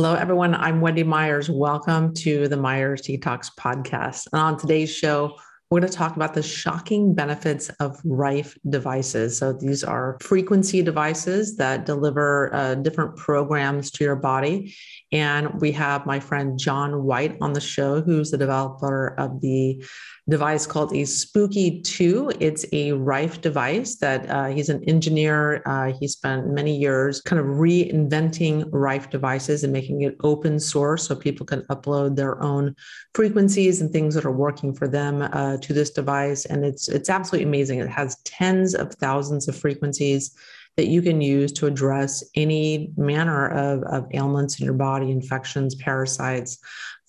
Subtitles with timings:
[0.00, 0.54] Hello, everyone.
[0.54, 1.50] I'm Wendy Myers.
[1.50, 4.28] Welcome to the Myers Detox Podcast.
[4.32, 5.36] And on today's show,
[5.70, 9.36] we're going to talk about the shocking benefits of Rife devices.
[9.36, 14.74] So, these are frequency devices that deliver uh, different programs to your body.
[15.12, 19.84] And we have my friend John White on the show, who's the developer of the
[20.30, 22.32] device called a Spooky 2.
[22.40, 25.62] It's a Rife device that uh, he's an engineer.
[25.66, 31.06] Uh, he spent many years kind of reinventing Rife devices and making it open source
[31.06, 32.74] so people can upload their own
[33.14, 36.44] frequencies and things that are working for them uh, to this device.
[36.46, 37.80] And it's, it's absolutely amazing.
[37.80, 40.34] It has tens of thousands of frequencies
[40.76, 45.74] that you can use to address any manner of, of ailments in your body, infections,
[45.74, 46.58] parasites,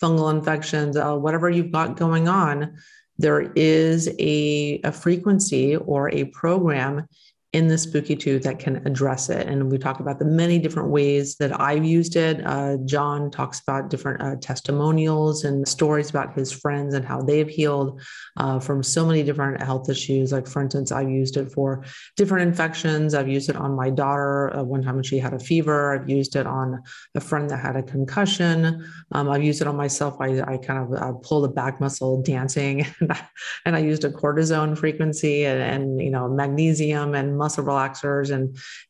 [0.01, 2.76] fungal infections, uh, whatever you've got going on.
[3.17, 7.07] There is a, a frequency or a program
[7.54, 9.48] in the Spooky 2 that can address it.
[9.48, 12.41] And we talk about the many different ways that I've used it.
[12.46, 17.49] Uh, John talks about different uh, testimonials and stories about his friends and how they've
[17.49, 18.02] healed
[18.38, 20.32] uh, from so many different health issues.
[20.32, 21.84] Like, for instance, I've used it for
[22.16, 23.13] different infections.
[23.13, 25.99] I've used it on my daughter uh, one time when she had a fever.
[25.99, 26.82] I've used it on
[27.15, 28.88] a friend that had a concussion.
[29.12, 30.15] Um, I've used it on myself.
[30.21, 32.86] I, I kind of uh, pulled a back muscle dancing,
[33.65, 38.43] and I used a cortisone frequency and, and you know magnesium and muscle relaxers and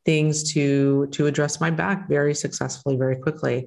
[0.06, 3.58] things to to address my back very successfully very quickly.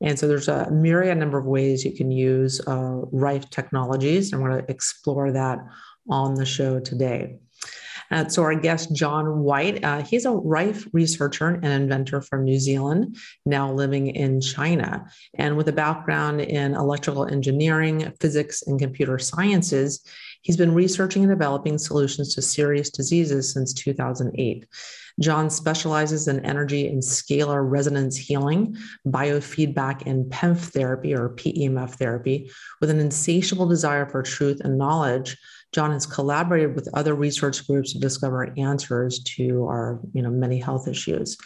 [0.00, 4.42] And so there's a myriad number of ways you can use uh, rife technologies and
[4.42, 5.58] we're going to explore that
[6.08, 7.20] on the show today.
[8.10, 12.58] Uh, so our guest john white uh, he's a rife researcher and inventor from new
[12.58, 14.88] zealand now living in china.
[15.42, 19.90] And with a background in electrical engineering physics and computer sciences
[20.42, 24.66] He's been researching and developing solutions to serious diseases since 2008.
[25.20, 28.76] John specializes in energy and scalar resonance healing,
[29.06, 32.50] biofeedback, and PEMF therapy or PEMF therapy.
[32.80, 35.36] With an insatiable desire for truth and knowledge,
[35.72, 40.58] John has collaborated with other research groups to discover answers to our you know, many
[40.58, 41.36] health issues.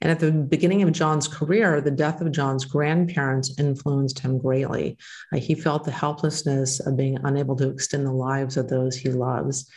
[0.00, 4.96] And at the beginning of John's career, the death of John's grandparents influenced him greatly.
[5.32, 9.10] Uh, he felt the helplessness of being unable to extend the lives of those he
[9.10, 9.68] loves.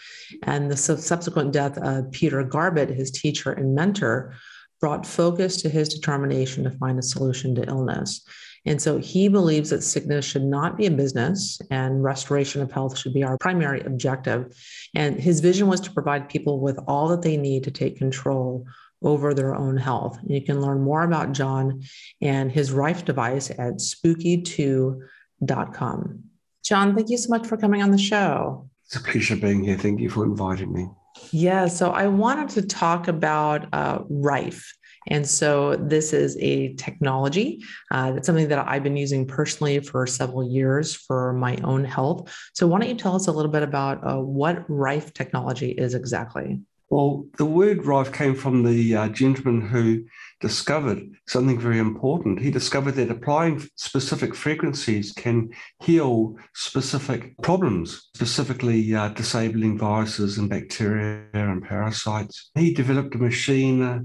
[0.43, 4.33] And the subsequent death of Peter Garbett, his teacher and mentor,
[4.79, 8.23] brought focus to his determination to find a solution to illness.
[8.65, 12.97] And so he believes that sickness should not be a business and restoration of health
[12.97, 14.53] should be our primary objective.
[14.93, 18.65] And his vision was to provide people with all that they need to take control
[19.01, 20.19] over their own health.
[20.25, 21.81] You can learn more about John
[22.21, 26.23] and his Rife device at spooky2.com.
[26.63, 28.69] John, thank you so much for coming on the show.
[28.85, 29.77] It's a pleasure being here.
[29.77, 30.87] Thank you for inviting me.
[31.31, 34.73] Yeah, so I wanted to talk about uh, Rife.
[35.09, 40.05] And so this is a technology uh, that's something that I've been using personally for
[40.05, 42.29] several years for my own health.
[42.53, 45.93] So why don't you tell us a little bit about uh, what Rife technology is
[45.93, 46.59] exactly?
[46.89, 50.05] Well, the word rife came from the uh, gentleman who
[50.39, 52.39] discovered something very important.
[52.39, 55.49] He discovered that applying specific frequencies can
[55.81, 62.51] heal specific problems, specifically uh, disabling viruses and bacteria and parasites.
[62.55, 63.99] He developed a machine uh,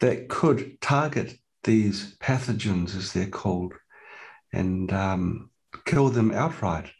[0.00, 3.74] that could target these pathogens, as they're called,
[4.52, 5.50] and um,
[5.84, 6.90] kill them outright.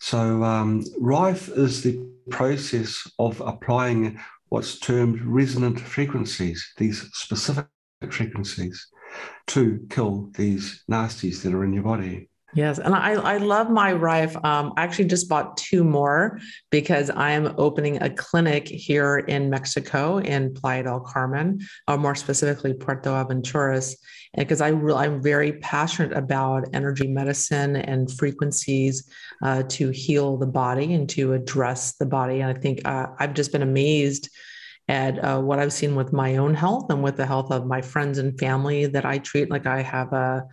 [0.00, 4.18] So, um, RIFE is the process of applying
[4.54, 7.66] what's termed resonant frequencies, these specific
[8.08, 8.86] frequencies,
[9.48, 12.30] to kill these nasties that are in your body.
[12.54, 14.36] Yes, and I, I love my Rife.
[14.44, 16.38] Um, I actually just bought two more
[16.70, 22.14] because I am opening a clinic here in Mexico in Playa del Carmen, or more
[22.14, 23.96] specifically Puerto Aventuras,
[24.36, 29.08] because I re- I'm very passionate about energy medicine and frequencies
[29.42, 32.40] uh, to heal the body and to address the body.
[32.40, 34.28] And I think uh, I've just been amazed
[34.86, 37.80] at uh, what I've seen with my own health and with the health of my
[37.80, 39.50] friends and family that I treat.
[39.50, 40.44] Like I have a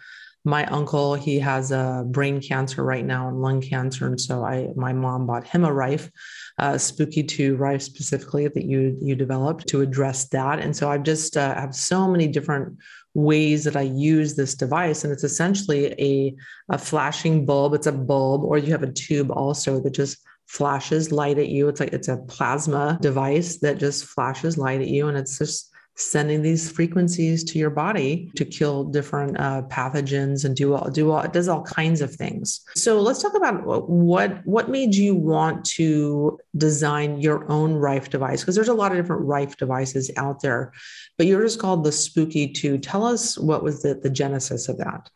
[0.44, 4.70] my uncle, he has a brain cancer right now and lung cancer, and so I
[4.76, 6.10] my mom bought him a Rife,
[6.58, 10.60] uh, Spooky Two Rife specifically that you you developed to address that.
[10.60, 12.78] And so I've just uh, have so many different
[13.14, 16.36] ways that I use this device, and it's essentially a
[16.70, 17.76] a flashing bulb.
[17.76, 20.18] It's a bulb, or you have a tube also that just
[20.48, 21.68] flashes light at you.
[21.70, 25.70] It's like it's a plasma device that just flashes light at you, and it's just
[25.96, 31.12] sending these frequencies to your body to kill different uh, pathogens and do all do
[31.12, 32.62] all it does all kinds of things.
[32.76, 38.42] So let's talk about what what made you want to design your own Rife device
[38.42, 40.72] because there's a lot of different Rife devices out there,
[41.18, 42.78] but yours is called the Spooky Two.
[42.78, 45.10] Tell us what was the the genesis of that.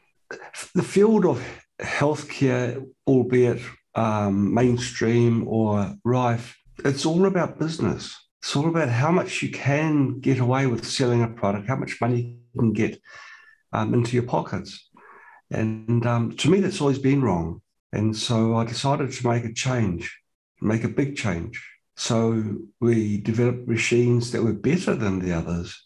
[0.73, 1.41] the field of
[1.79, 3.61] healthcare, albeit
[3.95, 8.15] um, mainstream or rife, it's all about business.
[8.45, 11.99] It's all about how much you can get away with selling a product, how much
[11.99, 13.01] money you can get
[13.73, 14.87] um, into your pockets.
[15.49, 17.63] And um, to me, that's always been wrong.
[17.91, 20.15] And so I decided to make a change,
[20.61, 21.59] make a big change.
[21.95, 25.83] So we developed machines that were better than the others,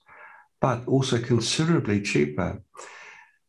[0.60, 2.62] but also considerably cheaper.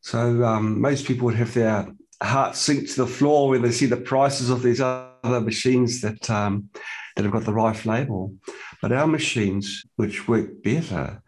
[0.03, 1.89] So um, most people would have their
[2.23, 6.31] heart sink to the floor when they see the prices of these other machines that
[6.31, 6.71] um,
[7.17, 8.35] that have got the Rife label.
[8.83, 11.23] But our machines, which work better,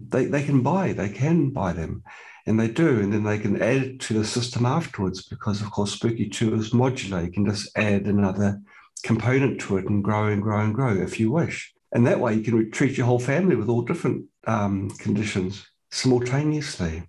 [0.00, 2.02] they, they can buy, they can buy them.
[2.46, 5.92] And they do, and then they can add to the system afterwards because, of course,
[5.92, 7.24] Spooky 2 is modular.
[7.24, 8.60] You can just add another
[9.02, 11.72] component to it and grow and grow and grow if you wish.
[11.92, 17.04] And that way you can treat your whole family with all different um, conditions simultaneously.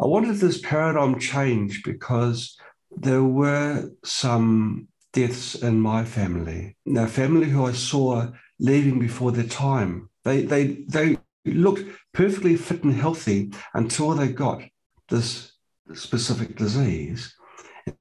[0.00, 2.56] I wanted this paradigm change because
[2.96, 6.76] there were some deaths in my family.
[6.86, 8.30] Now, family who I saw
[8.62, 10.08] leaving before their time.
[10.24, 14.62] They they they looked perfectly fit and healthy until they got
[15.08, 15.52] this
[15.92, 17.34] specific disease,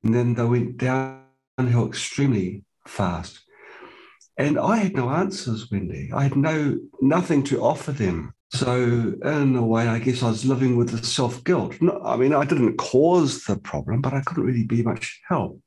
[0.03, 3.39] and then they went downhill extremely fast.
[4.37, 6.11] And I had no answers, Wendy.
[6.13, 8.33] I had no nothing to offer them.
[8.53, 11.75] So in a way, I guess I was living with the self guilt.
[12.03, 15.59] I mean, I didn't cause the problem, but I couldn't really be much help.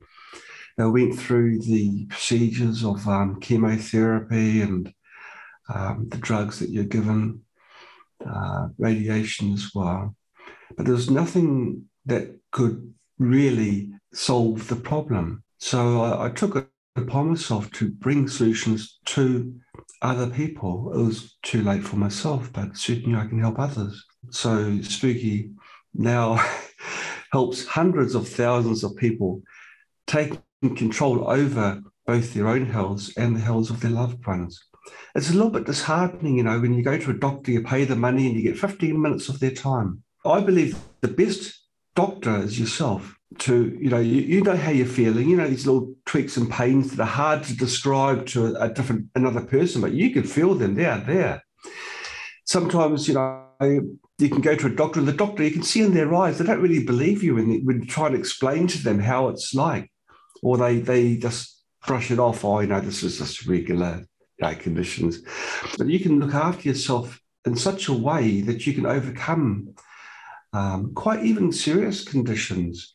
[0.78, 4.92] I went through the procedures of um, chemotherapy and
[5.72, 7.42] um, the drugs that you're given,
[8.28, 10.16] uh, radiation as well.
[10.76, 15.44] But there was nothing that could really solve the problem.
[15.58, 19.54] So I, I took it upon myself to bring solutions to
[20.02, 20.92] other people.
[20.92, 24.04] It was too late for myself, but certainly I can help others.
[24.30, 25.50] So Spooky
[25.94, 26.44] now
[27.32, 29.42] helps hundreds of thousands of people
[30.06, 30.38] take
[30.70, 34.62] control over both their own health and the health of their loved ones.
[35.14, 37.84] It's a little bit disheartening, you know, when you go to a doctor, you pay
[37.84, 40.02] the money and you get 15 minutes of their time.
[40.24, 41.60] I believe the best
[41.94, 45.66] doctor is yourself to you know you, you know how you're feeling you know these
[45.66, 49.80] little tweaks and pains that are hard to describe to a, a different another person
[49.80, 51.42] but you can feel them they're there
[52.44, 55.82] sometimes you know you can go to a doctor and the doctor you can see
[55.82, 59.00] in their eyes they don't really believe you when you try and explain to them
[59.00, 59.90] how it's like
[60.44, 62.44] or they they just brush it off.
[62.44, 64.06] Oh you know this is just regular
[64.40, 65.22] know, conditions
[65.78, 69.74] but you can look after yourself in such a way that you can overcome
[70.52, 72.94] um, quite even serious conditions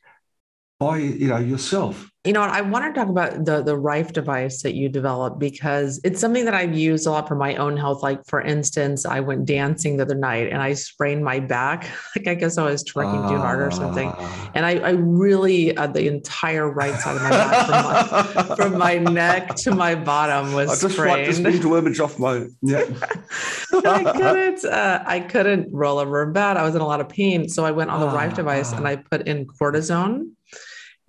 [0.80, 4.62] by you know yourself you know i want to talk about the the rife device
[4.62, 8.04] that you developed because it's something that i've used a lot for my own health.
[8.04, 11.90] Like for instance i went dancing the other night and i sprained my back.
[12.16, 14.12] Like i guess i was twerking uh, too hard or something.
[14.14, 14.52] Ah.
[14.54, 18.78] and i, I really uh, the entire right side of my back from my, from
[18.78, 21.26] my neck to my bottom was I just sprained.
[21.46, 22.84] just to image off my yeah.
[23.86, 26.58] I couldn't uh, i couldn't roll over in bed.
[26.58, 27.48] I was in a lot of pain.
[27.48, 30.32] So i went on the rife device and i put in cortisone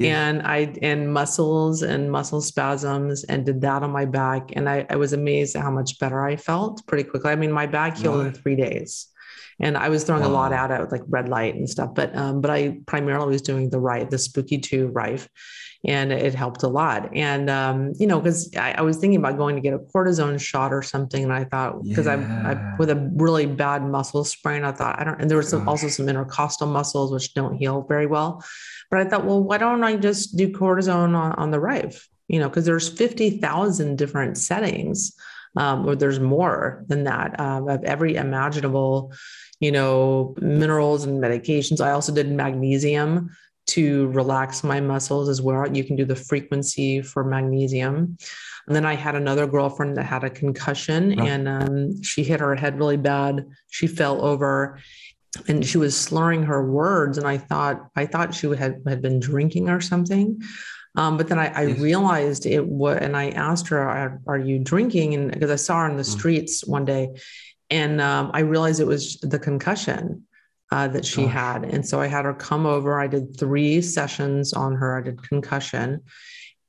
[0.01, 4.51] and I and muscles and muscle spasms and did that on my back.
[4.55, 7.31] And I, I was amazed at how much better I felt pretty quickly.
[7.31, 9.09] I mean, my back healed in three days.
[9.63, 10.29] And I was throwing wow.
[10.29, 11.95] a lot at it with like red light and stuff.
[11.95, 15.29] But um, but I primarily was doing the right, the spooky two rife.
[15.87, 17.15] And it helped a lot.
[17.15, 20.39] And um, you know, because I, I, was thinking about going to get a cortisone
[20.39, 21.25] shot or something.
[21.25, 22.43] And I thought, because yeah.
[22.45, 25.49] I, I with a really bad muscle sprain, I thought I don't and there was
[25.49, 28.45] some, also some intercostal muscles which don't heal very well.
[28.91, 32.09] But I thought, well, why don't I just do cortisone on, on the Rife?
[32.29, 35.15] You know, because there's 50,000 different settings,
[35.57, 39.13] um, or there's more than that um, of every imaginable,
[39.61, 41.81] you know, minerals and medications.
[41.81, 43.31] I also did magnesium
[43.69, 45.71] to relax my muscles as well.
[45.71, 48.17] You can do the frequency for magnesium.
[48.67, 52.55] And then I had another girlfriend that had a concussion and um, she hit her
[52.55, 53.47] head really bad.
[53.71, 54.79] She fell over
[55.47, 59.21] and she was slurring her words and i thought i thought she had, had been
[59.21, 60.41] drinking or something
[60.97, 64.59] um, but then I, I realized it was, and I asked her, "Are, are you
[64.59, 66.19] drinking?" And because I saw her in the mm.
[66.19, 67.11] streets one day,
[67.71, 70.27] and um, I realized it was the concussion
[70.73, 71.33] uh, that she Gosh.
[71.33, 72.99] had, and so I had her come over.
[72.99, 74.99] I did three sessions on her.
[74.99, 76.03] I did concussion,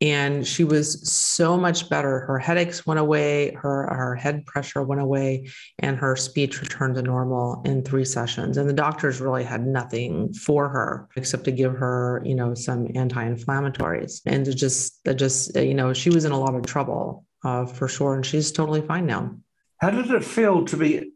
[0.02, 2.22] and she was so much better.
[2.22, 7.04] Her headaches went away her her head pressure went away and her speech returned to
[7.04, 8.58] normal in three sessions.
[8.58, 12.88] And the doctors really had nothing for her except to give her you know some
[12.96, 14.22] anti-inflammatories.
[14.26, 17.66] And to just that just you know she was in a lot of trouble uh,
[17.66, 19.36] for sure and she's totally fine now.
[19.78, 21.12] How did it feel to be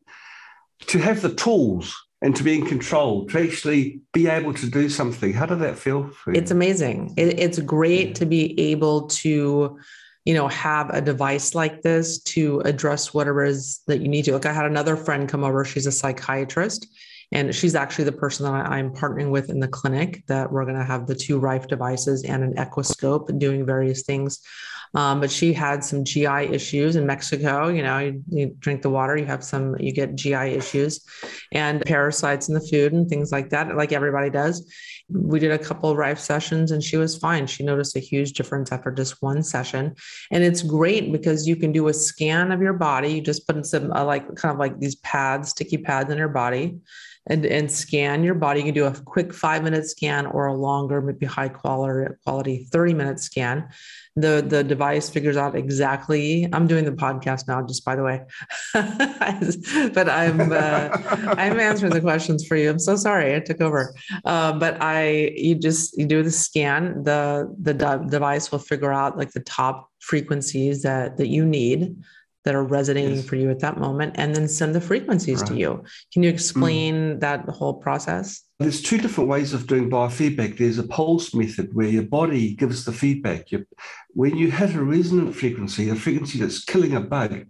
[0.87, 4.89] to have the tools and to be in control, to actually be able to do
[4.89, 5.33] something.
[5.33, 6.39] How did that feel for you?
[6.39, 7.13] It's amazing.
[7.17, 8.13] It, it's great yeah.
[8.15, 9.77] to be able to,
[10.23, 14.33] you know, have a device like this to address whatever is that you need to.
[14.33, 15.65] Like I had another friend come over.
[15.65, 16.87] She's a psychiatrist,
[17.31, 20.23] and she's actually the person that I'm partnering with in the clinic.
[20.27, 24.39] That we're going to have the two Rife devices and an Equiscope doing various things
[24.95, 27.67] um, but she had some GI issues in Mexico.
[27.67, 31.05] You know, you, you, drink the water, you have some, you get GI issues
[31.51, 34.71] and parasites in the food and things like that, like everybody does.
[35.09, 37.45] We did a couple of Rife sessions and she was fine.
[37.45, 39.95] She noticed a huge difference after just one session.
[40.31, 43.09] And it's great because you can do a scan of your body.
[43.09, 46.17] You just put in some uh, like kind of like these pads, sticky pads in
[46.17, 46.79] your body
[47.27, 48.59] and, and scan your body.
[48.59, 52.67] You can do a quick five minute scan or a longer, maybe high quality, quality
[52.71, 53.69] 30 minute scan.
[54.17, 56.47] The, the device figures out exactly.
[56.53, 58.21] I'm doing the podcast now, just by the way,
[59.93, 60.89] but I'm uh,
[61.37, 62.69] I'm answering the questions for you.
[62.69, 67.03] I'm so sorry I took over, uh, but I you just you do the scan.
[67.03, 71.97] The the de- device will figure out like the top frequencies that that you need
[72.45, 73.25] that are resonating yes.
[73.25, 75.47] for you at that moment and then send the frequencies right.
[75.49, 75.83] to you.
[76.13, 77.19] Can you explain mm.
[77.19, 78.43] that whole process?
[78.59, 80.57] There's two different ways of doing biofeedback.
[80.57, 83.51] There's a pulse method where your body gives the feedback.
[83.51, 83.65] You,
[84.13, 87.45] when you hit a resonant frequency, a frequency that's killing a bug,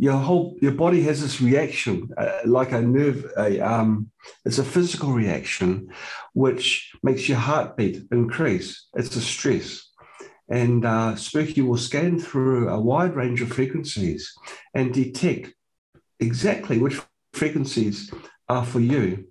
[0.00, 4.08] your whole your body has this reaction uh, like a nerve a um
[4.44, 5.92] it's a physical reaction
[6.34, 9.87] which makes your heartbeat increase it's a stress
[10.48, 14.32] and uh, Spooky will scan through a wide range of frequencies
[14.74, 15.52] and detect
[16.20, 17.00] exactly which
[17.32, 18.12] frequencies
[18.48, 19.28] are for you.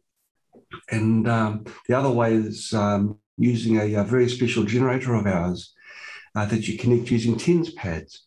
[0.92, 5.74] And um, the other way is um, using a, a, very special generator of ours
[6.36, 8.26] uh, that you connect using TENS pads.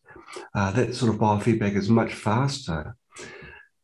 [0.55, 2.97] Uh, that sort of biofeedback is much faster.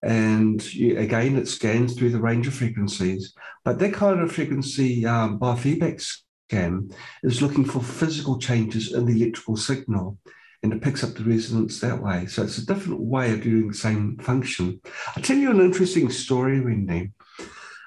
[0.02, 3.34] And you, again, it scans through the range of frequencies.
[3.64, 6.00] But that kind of frequency um, biofeedback
[6.50, 10.18] is looking for physical changes in the electrical signal
[10.62, 12.26] and it picks up the resonance that way.
[12.26, 14.80] So it's a different way of doing the same function.
[15.14, 17.12] I'll tell you an interesting story, Wendy.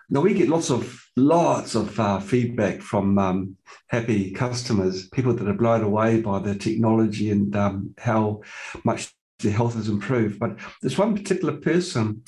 [0.09, 5.47] Now we get lots of lots of uh, feedback from um, happy customers, people that
[5.47, 8.41] are blown away by the technology and um, how
[8.83, 10.39] much their health has improved.
[10.39, 12.23] But there's one particular person,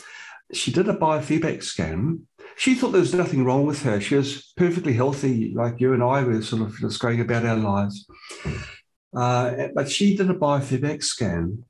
[0.54, 2.28] she did a biofeedback scan
[2.62, 4.00] she thought there was nothing wrong with her.
[4.00, 7.56] She was perfectly healthy, like you and I were sort of just going about our
[7.56, 8.08] lives.
[9.18, 11.66] Uh, but she did a biofeedback scan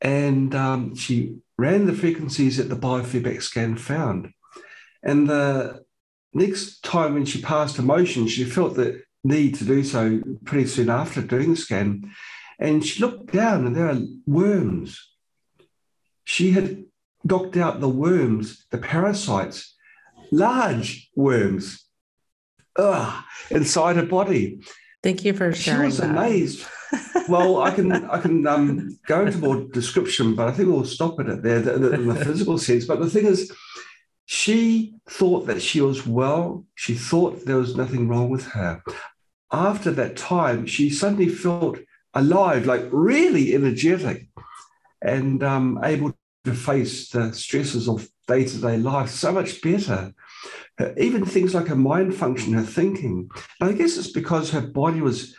[0.00, 4.32] and um, she ran the frequencies that the biofeedback scan found.
[5.04, 5.84] And the
[6.32, 10.66] next time when she passed a motion, she felt the need to do so pretty
[10.66, 12.10] soon after doing the scan.
[12.58, 15.00] And she looked down and there are worms.
[16.24, 16.86] She had
[17.22, 19.73] knocked out the worms, the parasites
[20.30, 21.84] large worms
[22.76, 24.60] ugh, inside her body.
[25.02, 25.82] Thank you for sharing.
[25.82, 26.10] She was that.
[26.10, 26.66] amazed.
[27.28, 31.20] well, I can I can um, go into more description, but I think we'll stop
[31.20, 32.84] it at there in the physical sense.
[32.84, 33.52] But the thing is,
[34.26, 36.64] she thought that she was well.
[36.74, 38.82] She thought there was nothing wrong with her.
[39.52, 41.78] After that time, she suddenly felt
[42.14, 44.28] alive, like really energetic,
[45.02, 50.12] and um, able to face the stresses of day to day life so much better.
[50.78, 53.30] Uh, even things like her mind function, her thinking.
[53.60, 55.34] And I guess it's because her body was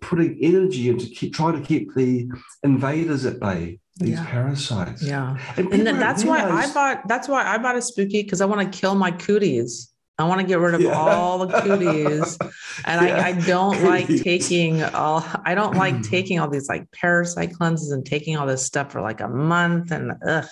[0.00, 2.28] putting energy into keep trying to keep the
[2.62, 4.26] invaders at bay these yeah.
[4.26, 8.40] parasites yeah and, and that's why i bought that's why i bought a spooky because
[8.40, 10.92] i want to kill my cooties I want to get rid of yeah.
[10.92, 12.38] all the cooties.
[12.84, 13.16] And yeah.
[13.16, 16.08] I, I, don't like taking all I don't like mm.
[16.08, 19.90] taking all these like parasite cleanses and taking all this stuff for like a month
[19.90, 20.46] and ugh.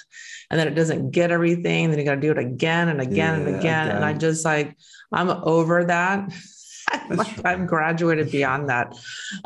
[0.50, 1.90] And then it doesn't get everything.
[1.90, 3.88] Then you gotta do it again and again yeah, and again.
[3.88, 4.76] And I just like
[5.12, 6.32] I'm over that.
[7.10, 8.96] like I'm graduated beyond that.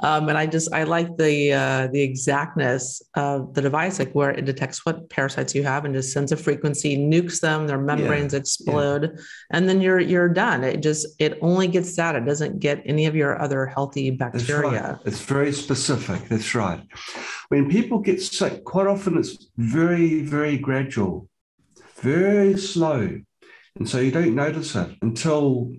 [0.02, 4.30] Um, and I just I like the uh, the exactness of the device, like where
[4.30, 8.32] it detects what parasites you have and just sends a frequency, nukes them, their membranes
[8.32, 8.40] yeah.
[8.40, 9.20] explode, yeah.
[9.50, 10.64] and then you're you're done.
[10.64, 12.14] It just it only gets that.
[12.14, 14.92] It doesn't get any of your other healthy bacteria.
[14.92, 15.06] Right.
[15.06, 16.28] It's very specific.
[16.28, 16.80] That's right.
[17.48, 21.28] When people get sick, quite often it's very very gradual,
[21.96, 23.20] very slow.
[23.78, 25.70] And so you don't notice it until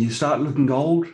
[0.00, 1.06] you start looking old.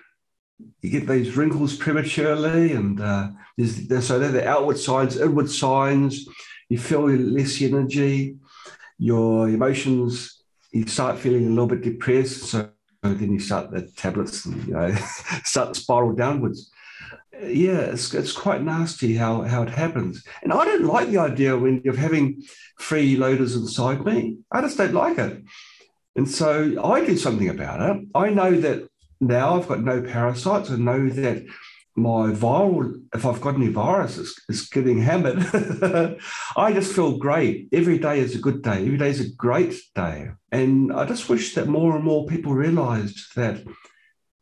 [0.82, 5.50] You get these wrinkles prematurely, and uh, there's, there's, so they're the outward signs, inward
[5.50, 6.26] signs.
[6.68, 8.36] You feel less energy.
[8.98, 12.44] Your emotions, you start feeling a little bit depressed.
[12.44, 12.70] So
[13.02, 14.94] then you start the tablets and you know
[15.44, 16.70] start to spiral downwards.
[17.42, 20.24] Yeah, it's, it's quite nasty how, how it happens.
[20.42, 22.42] And I don't like the idea when of having
[22.78, 24.38] free loaders inside me.
[24.52, 25.42] I just don't like it.
[26.16, 28.06] And so I do something about it.
[28.14, 28.88] I know that
[29.20, 30.70] now I've got no parasites.
[30.70, 31.44] I know that
[31.96, 35.38] my viral, if I've got any virus, is, is getting hammered.
[36.56, 37.68] I just feel great.
[37.72, 38.84] Every day is a good day.
[38.84, 40.30] Every day is a great day.
[40.50, 43.62] And I just wish that more and more people realized that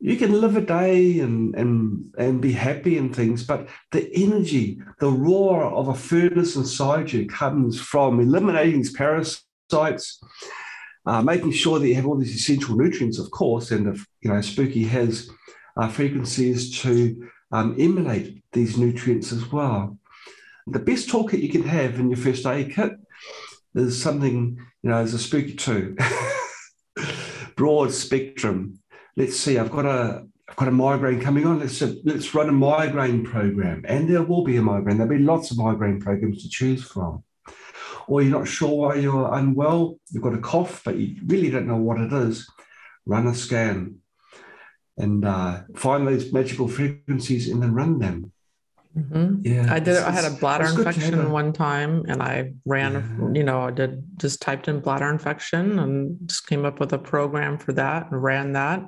[0.00, 4.80] you can live a day and, and, and be happy and things, but the energy,
[4.98, 10.20] the roar of a furnace inside you comes from eliminating these parasites,
[11.06, 14.30] uh, making sure that you have all these essential nutrients, of course, and if you
[14.30, 15.30] know Spooky has
[15.76, 19.98] uh, frequencies to um, emulate these nutrients as well.
[20.66, 22.92] The best toolkit you can have in your first aid kit
[23.74, 25.96] is something, you know, as a Spooky 2,
[27.56, 28.78] broad spectrum
[29.16, 31.60] let's see, I've got a I've got a migraine coming on.
[31.60, 34.98] Let's let's run a migraine program, and there will be a migraine.
[34.98, 37.24] There'll be lots of migraine programs to choose from.
[38.06, 39.98] Or you're not sure why you're unwell.
[40.10, 42.48] You've got a cough, but you really don't know what it is.
[43.06, 43.96] Run a scan,
[44.96, 48.32] and uh, find those magical frequencies, and then run them.
[48.96, 49.46] Mm-hmm.
[49.46, 49.96] Yeah, I did.
[49.96, 52.92] I had a bladder infection one time, and I ran.
[52.92, 53.38] Yeah.
[53.38, 56.98] You know, I did just typed in bladder infection and just came up with a
[56.98, 58.82] program for that and ran that.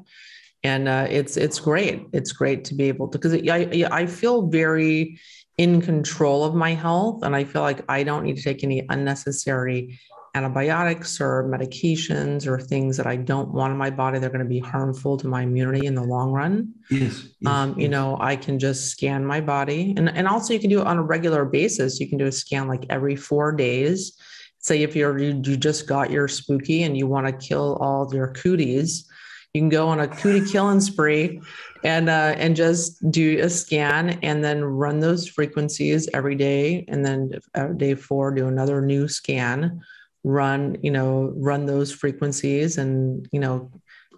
[0.62, 2.06] And uh, it's it's great.
[2.12, 5.18] It's great to be able to because I I feel very
[5.56, 8.84] in control of my health, and I feel like I don't need to take any
[8.88, 9.98] unnecessary
[10.34, 14.18] antibiotics or medications or things that I don't want in my body.
[14.18, 16.74] They're going to be harmful to my immunity in the long run.
[16.90, 17.28] Yes.
[17.40, 17.78] yes um, yes.
[17.78, 19.94] You know, I can just scan my body.
[19.96, 22.00] And, and also, you can do it on a regular basis.
[22.00, 24.18] You can do a scan like every four days.
[24.58, 28.12] Say if you're you, you just got your spooky and you want to kill all
[28.12, 29.08] your cooties,
[29.54, 31.40] you can go on a cootie killing spree
[31.84, 36.84] and uh, and just do a scan and then run those frequencies every day.
[36.88, 39.80] And then uh, day four do another new scan
[40.24, 43.70] run you know run those frequencies and you know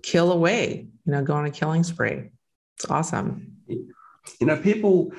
[0.02, 2.30] kill away you know go on a killing spree.
[2.76, 3.58] It's awesome.
[3.68, 5.12] You know people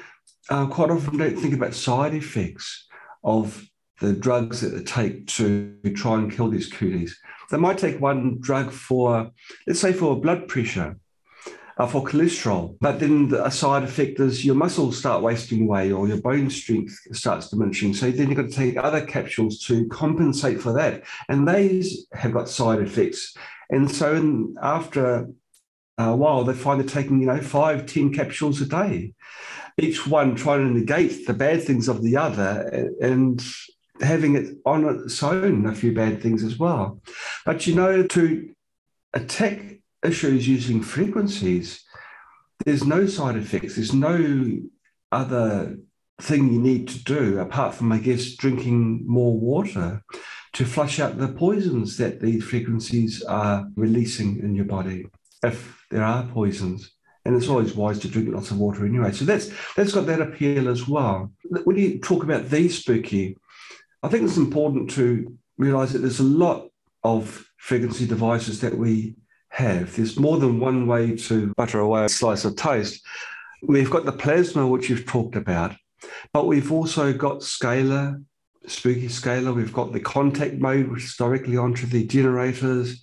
[0.50, 2.88] uh, quite often don't think about side effects
[3.24, 3.68] of
[4.00, 7.18] the drugs that they take to try and kill these cooties
[7.50, 9.32] they might take one drug for
[9.66, 10.98] let's say for blood pressure
[11.78, 12.76] uh, for cholesterol.
[12.82, 16.50] But then the, a side effect is your muscles start wasting away or your bone
[16.50, 17.94] strength starts diminishing.
[17.94, 21.04] So then you've got to take other capsules to compensate for that.
[21.30, 23.36] And these have got side effects.
[23.70, 25.28] And so in, after
[25.98, 29.14] a while, they find they're taking, you know, five, ten capsules a day,
[29.78, 33.44] each one trying to negate the bad things of the other and
[34.02, 37.02] having it on its own a few bad things as well.
[37.46, 38.50] But, you know, to
[39.14, 41.84] attack issues using frequencies,
[42.66, 43.76] there's no side effects.
[43.76, 44.60] There's no
[45.12, 45.78] other
[46.22, 50.04] thing you need to do apart from, I guess, drinking more water
[50.54, 55.08] to flush out the poisons that these frequencies are releasing in your body,
[55.44, 56.92] if there are poisons.
[57.26, 59.12] And it's always wise to drink lots of water anyway.
[59.12, 61.32] So that's that's got that appeal as well.
[61.66, 63.38] When you talk about these spooky,
[64.04, 66.70] I think it's important to realize that there's a lot
[67.04, 69.16] of frequency devices that we
[69.50, 69.96] have.
[69.96, 73.04] There's more than one way to butter away a slice of toast.
[73.64, 75.76] We've got the plasma, which you've talked about,
[76.32, 78.24] but we've also got scalar,
[78.68, 79.56] spooky scalar.
[79.56, 83.02] We've got the contact mode, which is directly onto the generators.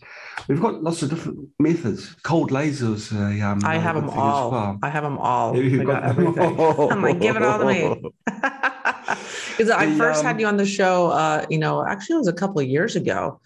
[0.48, 2.14] We've got lots of different methods.
[2.22, 3.12] Cold lasers.
[3.12, 4.50] Uh, um, I have them all.
[4.50, 4.78] Well.
[4.82, 5.56] I have them all.
[5.56, 6.60] You've I got everything.
[6.60, 8.02] I'm like, give it all to me.
[9.56, 12.28] Because I first um, had you on the show, uh, you know, actually it was
[12.28, 13.40] a couple of years ago.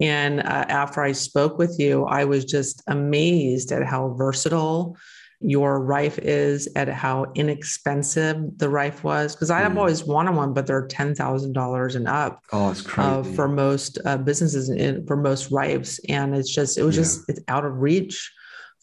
[0.00, 4.96] And uh, after I spoke with you, I was just amazed at how versatile
[5.40, 9.34] your Rife is, at how inexpensive the Rife was.
[9.34, 9.78] Because I have mm.
[9.78, 12.42] always wanted one, but they're ten thousand dollars and up.
[12.52, 16.78] Oh, it's crazy uh, for most uh, businesses and for most Rifes, and it's just
[16.78, 17.02] it was yeah.
[17.02, 18.32] just it's out of reach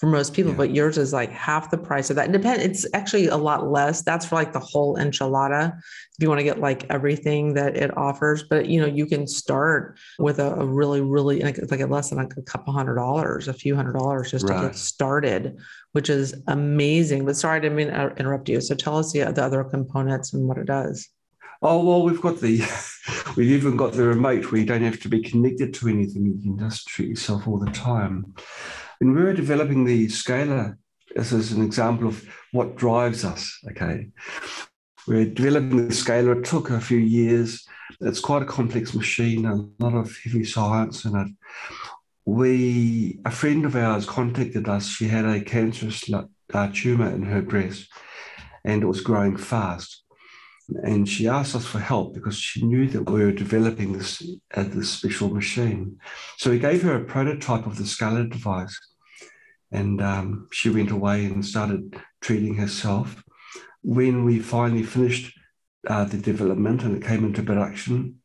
[0.05, 0.57] for most people, yeah.
[0.57, 2.31] but yours is like half the price of that.
[2.31, 2.61] Depend.
[2.61, 4.03] It's actually a lot less.
[4.03, 5.75] That's for like the whole enchilada.
[5.77, 9.25] If you want to get like everything that it offers, but you know, you can
[9.25, 13.47] start with a, a really, really like, like less than like a couple hundred dollars,
[13.47, 14.61] a few hundred dollars just right.
[14.61, 15.57] to get started,
[15.93, 17.25] which is amazing.
[17.25, 18.61] But sorry, I didn't mean to interrupt you.
[18.61, 21.09] So tell us the, the other components and what it does.
[21.63, 22.61] Oh well, we've got the,
[23.35, 26.27] we've even got the remote where you don't have to be connected to anything.
[26.27, 28.35] You can just treat yourself all the time.
[28.99, 30.77] When we were developing the scalar,
[31.15, 33.59] this is an example of what drives us.
[33.71, 34.09] Okay,
[35.07, 36.39] we're developing the scalar.
[36.39, 37.67] It took a few years.
[38.01, 41.27] It's quite a complex machine, a lot of heavy science in it.
[42.25, 44.87] We, a friend of ours, contacted us.
[44.87, 47.87] She had a cancerous uh, tumor in her breast,
[48.63, 50.04] and it was growing fast.
[50.83, 54.23] And she asked us for help because she knew that we were developing this,
[54.55, 55.99] uh, this special machine.
[56.37, 58.77] So we gave her a prototype of the scalar device.
[59.71, 63.23] And um, she went away and started treating herself.
[63.83, 65.37] When we finally finished
[65.87, 68.21] uh, the development and it came into production,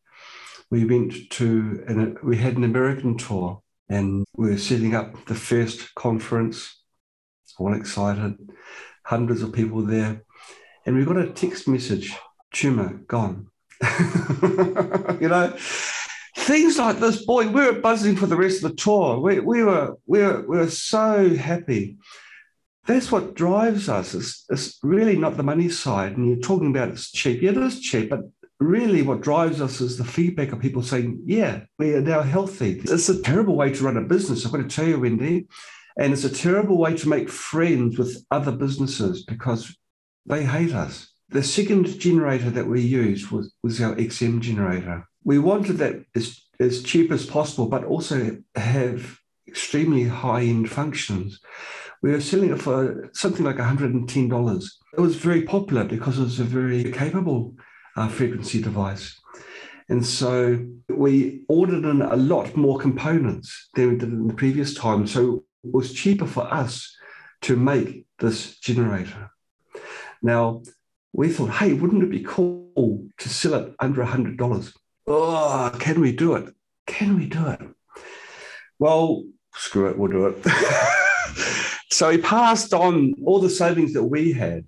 [0.70, 5.34] we went to, and we had an American tour and we were setting up the
[5.34, 6.80] first conference,
[7.58, 8.38] all excited,
[9.04, 10.22] hundreds of people there.
[10.86, 12.16] And we got a text message
[12.52, 13.48] tumor gone.
[15.20, 15.54] you know,
[16.36, 19.18] things like this, boy, we were buzzing for the rest of the tour.
[19.18, 21.96] We, we, were, we, were, we were so happy.
[22.86, 24.14] That's what drives us.
[24.14, 26.16] It's, it's really not the money side.
[26.16, 27.42] And you're talking about it's cheap.
[27.42, 28.20] Yeah, it is cheap, but
[28.58, 32.80] really what drives us is the feedback of people saying, yeah, we are now healthy.
[32.84, 34.44] It's a terrible way to run a business.
[34.44, 35.46] I've got to tell you, Wendy.
[35.98, 39.76] And it's a terrible way to make friends with other businesses because
[40.26, 41.10] they hate us.
[41.30, 45.06] The second generator that we used was, was our XM generator.
[45.22, 51.40] We wanted that as, as cheap as possible, but also have extremely high end functions.
[52.02, 54.64] We were selling it for something like $110.
[54.96, 57.54] It was very popular because it was a very capable
[57.96, 59.20] uh, frequency device.
[59.88, 64.74] And so we ordered in a lot more components than we did in the previous
[64.74, 65.06] time.
[65.06, 66.96] So it was cheaper for us
[67.42, 69.30] to make this generator.
[70.22, 70.62] Now,
[71.12, 74.72] we thought, hey, wouldn't it be cool to sell it under $100?
[75.06, 76.54] Oh, can we do it?
[76.86, 77.60] Can we do it?
[78.78, 80.46] Well, screw it, we'll do it.
[81.90, 84.66] so he passed on all the savings that we had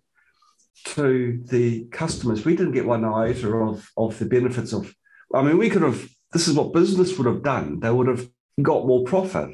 [0.84, 2.44] to the customers.
[2.44, 4.94] We didn't get one iota of, of the benefits of,
[5.34, 7.80] I mean, we could have, this is what business would have done.
[7.80, 8.28] They would have
[8.60, 9.50] got more profit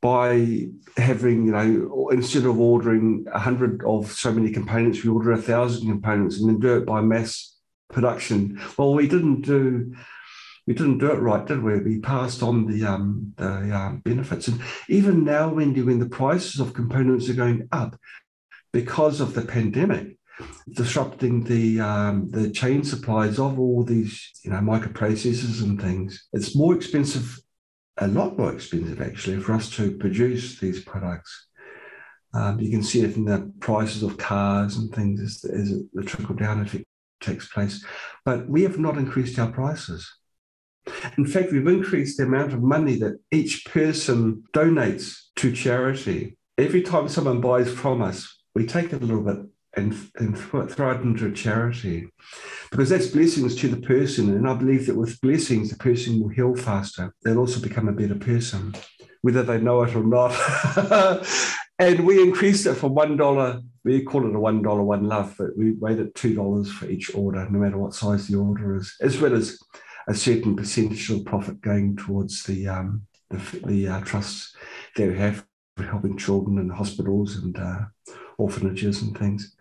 [0.00, 5.32] by having, you know, instead of ordering a hundred of so many components, we order
[5.32, 7.56] a thousand components and then do it by mass
[7.90, 8.60] production.
[8.78, 9.94] Well, we didn't do
[10.66, 11.78] we didn't do it right, did we?
[11.80, 16.60] We passed on the um, the um, benefits, and even now, Wendy, when the prices
[16.60, 17.98] of components are going up
[18.72, 20.16] because of the pandemic,
[20.70, 26.56] disrupting the um, the chain supplies of all these you know microprocessors and things, it's
[26.56, 27.40] more expensive
[27.98, 31.48] a lot more expensive actually for us to produce these products.
[32.34, 36.02] Um, you can see it in the prices of cars and things as, as the
[36.02, 36.84] trickle down effect
[37.20, 37.84] takes place.
[38.24, 40.10] But we have not increased our prices.
[41.16, 46.36] In fact, we've increased the amount of money that each person donates to charity.
[46.58, 51.00] Every time someone buys from us, we take a little bit and, and throw it
[51.00, 52.08] into a charity
[52.70, 54.30] because that's blessings to the person.
[54.30, 57.14] And I believe that with blessings, the person will heal faster.
[57.22, 58.74] They'll also become a better person,
[59.22, 60.36] whether they know it or not.
[61.78, 63.62] and we increased it from $1.
[63.84, 67.48] We call it a $1 one love, but we made it $2 for each order,
[67.50, 69.58] no matter what size the order is, as well as
[70.08, 74.54] a certain percentage of profit going towards the, um, the, the uh, trusts
[74.96, 75.44] that we have
[75.76, 77.80] for helping children in hospitals and uh,
[78.38, 79.54] orphanages and things.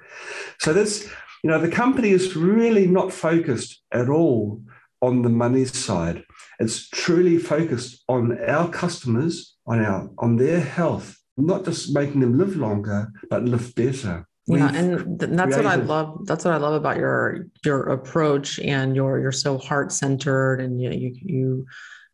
[0.59, 1.09] So this,
[1.43, 4.61] you know, the company is really not focused at all
[5.01, 6.23] on the money side.
[6.59, 12.37] It's truly focused on our customers, on our on their health, not just making them
[12.37, 14.27] live longer, but live better.
[14.47, 15.57] Yeah, and that's created...
[15.57, 16.25] what I love.
[16.25, 20.81] That's what I love about your your approach and your you're so heart centered and
[20.81, 21.65] you you you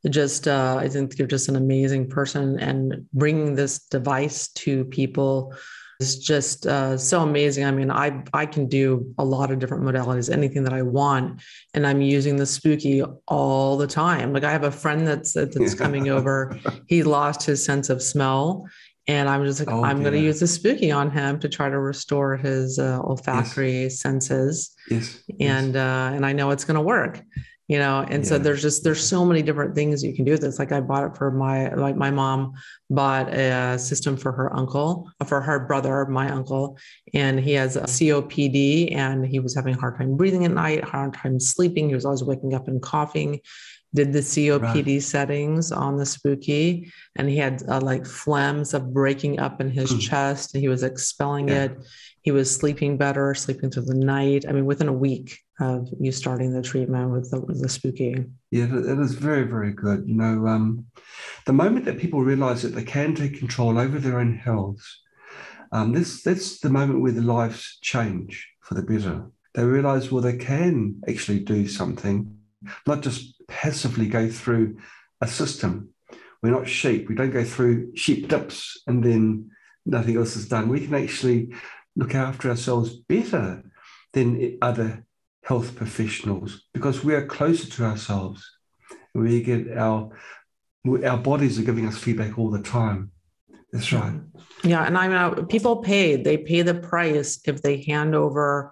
[0.09, 5.53] just uh, I think you're just an amazing person and bringing this device to people
[5.99, 7.65] is just uh, so amazing.
[7.65, 11.41] I mean, I I can do a lot of different modalities, anything that I want,
[11.73, 14.33] and I'm using the spooky all the time.
[14.33, 16.57] Like I have a friend that's that's coming over.
[16.87, 18.67] He lost his sense of smell,
[19.07, 21.69] and I'm just like, oh, I'm going to use the spooky on him to try
[21.69, 23.99] to restore his uh, olfactory yes.
[23.99, 24.75] senses.
[24.89, 25.81] Yes, and yes.
[25.81, 27.23] Uh, and I know it's going to work
[27.67, 28.29] you know and yeah.
[28.29, 30.79] so there's just there's so many different things you can do with this like i
[30.79, 32.53] bought it for my like my mom
[32.89, 36.77] bought a system for her uncle for her brother my uncle
[37.13, 40.83] and he has a copd and he was having a hard time breathing at night
[40.83, 43.39] hard time sleeping he was always waking up and coughing
[43.93, 45.03] did the copd right.
[45.03, 49.93] settings on the spooky and he had uh, like phlegms of breaking up in his
[49.93, 49.99] mm.
[49.99, 51.65] chest and he was expelling yeah.
[51.65, 51.77] it
[52.21, 56.11] he was sleeping better sleeping through the night i mean within a week of you
[56.11, 58.25] starting the treatment with the, the spooky.
[58.51, 60.07] Yeah, it is very, very good.
[60.07, 60.85] You know, um,
[61.45, 64.83] the moment that people realize that they can take control over their own health,
[65.71, 69.25] um, this, that's the moment where their lives change for the better.
[69.55, 72.37] They realize, well, they can actually do something,
[72.85, 74.77] not just passively go through
[75.21, 75.89] a system.
[76.43, 77.09] We're not sheep.
[77.09, 79.49] We don't go through sheep dips and then
[79.85, 80.69] nothing else is done.
[80.69, 81.55] We can actually
[81.95, 83.63] look after ourselves better
[84.13, 85.06] than other
[85.47, 88.43] health professionals because we are closer to ourselves.
[89.13, 90.11] We get our
[91.05, 93.11] our bodies are giving us feedback all the time.
[93.71, 94.19] That's right.
[94.63, 96.15] Yeah, and I mean, uh, people pay.
[96.15, 98.71] They pay the price if they hand over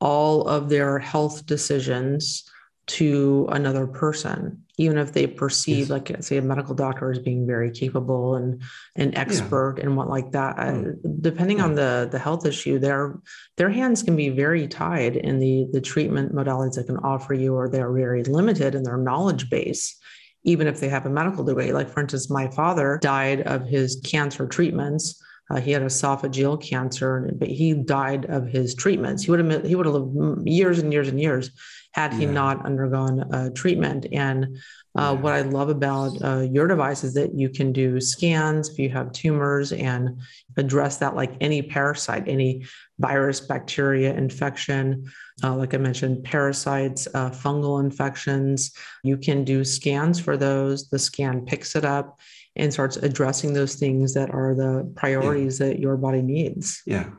[0.00, 2.44] all of their health decisions
[2.90, 5.90] to another person, even if they perceive, yes.
[5.90, 8.62] like say, a medical doctor as being very capable and
[8.96, 9.84] an expert yeah.
[9.84, 10.56] and what like that.
[10.56, 10.96] Mm.
[11.20, 11.64] depending yeah.
[11.64, 13.20] on the the health issue, their
[13.56, 17.54] their hands can be very tied in the the treatment modalities they can offer you,
[17.54, 19.96] or they're very limited in their knowledge base
[20.44, 21.70] even if they have a medical degree.
[21.70, 25.22] Like, for instance, my father died of his cancer treatments.
[25.50, 29.24] Uh, he had esophageal cancer, but he died of his treatments.
[29.24, 31.50] He would have he would have lived years and years and years
[31.92, 32.30] had he yeah.
[32.30, 34.06] not undergone uh, treatment.
[34.12, 34.58] And
[34.96, 35.10] uh, yeah.
[35.12, 38.88] what I love about uh, your device is that you can do scans if you
[38.90, 40.20] have tumors and
[40.56, 42.64] address that like any parasite, any
[42.98, 45.10] virus, bacteria infection.
[45.42, 48.72] Uh, like I mentioned, parasites, uh, fungal infections.
[49.02, 50.88] You can do scans for those.
[50.88, 52.20] The scan picks it up
[52.56, 55.66] and starts addressing those things that are the priorities yeah.
[55.66, 56.82] that your body needs.
[56.86, 57.10] Yeah.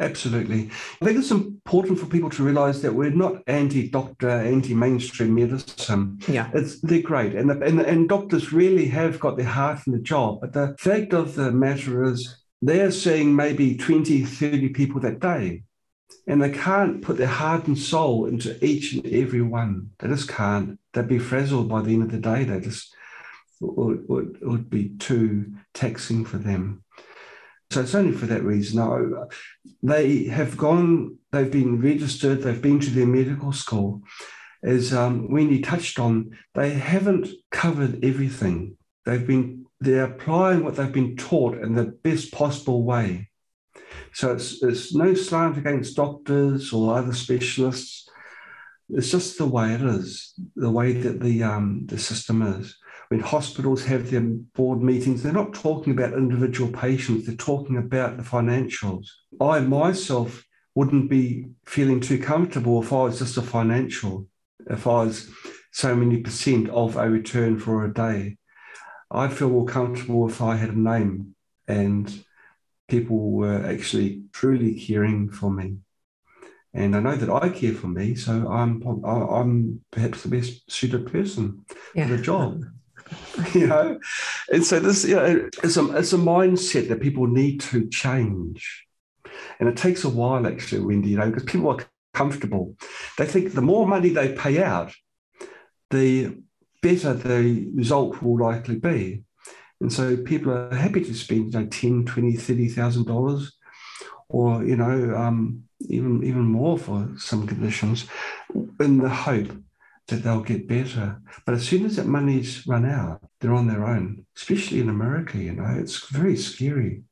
[0.00, 0.70] Absolutely.
[1.02, 6.20] I think it's important for people to realize that we're not anti-doctor, anti-mainstream medicine.
[6.28, 6.50] Yeah.
[6.54, 7.34] It's, they're great.
[7.34, 10.40] And, the, and, and doctors really have got their heart in the job.
[10.40, 15.64] But the fact of the matter is they're seeing maybe 20, 30 people that day.
[16.26, 19.90] And they can't put their heart and soul into each and every one.
[19.98, 20.78] They just can't.
[20.92, 22.44] They'd be frazzled by the end of the day.
[22.44, 22.94] They just
[23.60, 26.84] would, would, would be too taxing for them.
[27.70, 28.78] So it's only for that reason.
[28.78, 29.28] No,
[29.82, 34.02] they have gone, they've been registered, they've been to their medical school.
[34.62, 38.76] As um, Wendy touched on, they haven't covered everything.
[39.04, 43.30] They've been they're applying what they've been taught in the best possible way.
[44.12, 48.08] So it's, it's no slant against doctors or other specialists.
[48.90, 52.76] It's just the way it is, the way that the um, the system is
[53.08, 58.16] when hospitals have their board meetings, they're not talking about individual patients, they're talking about
[58.16, 59.06] the financials.
[59.40, 60.44] I myself
[60.74, 64.26] wouldn't be feeling too comfortable if I was just a financial,
[64.68, 65.30] if I was
[65.72, 68.36] so many percent of a return for a day.
[69.10, 71.34] I'd feel more comfortable if I had a name
[71.66, 72.24] and
[72.88, 75.78] people were actually truly caring for me.
[76.74, 81.10] And I know that I care for me, so I'm I'm perhaps the best suited
[81.10, 82.06] person yeah.
[82.06, 82.64] for the job.
[83.54, 83.98] you know?
[84.52, 88.86] And so this you know it's a, it's a mindset that people need to change.
[89.60, 92.76] And it takes a while actually wendy you know because people are comfortable.
[93.16, 94.92] They think the more money they pay out
[95.90, 96.36] the
[96.82, 99.24] better the result will likely be.
[99.80, 103.52] And so people are happy to spend you know 10 20 30 thousand dollars
[104.28, 108.06] or you know um, even even more for some conditions
[108.80, 109.50] in the hope
[110.08, 111.20] that they'll get better.
[111.46, 115.38] But as soon as that money's run out, they're on their own, especially in America,
[115.38, 117.02] you know, it's very scary.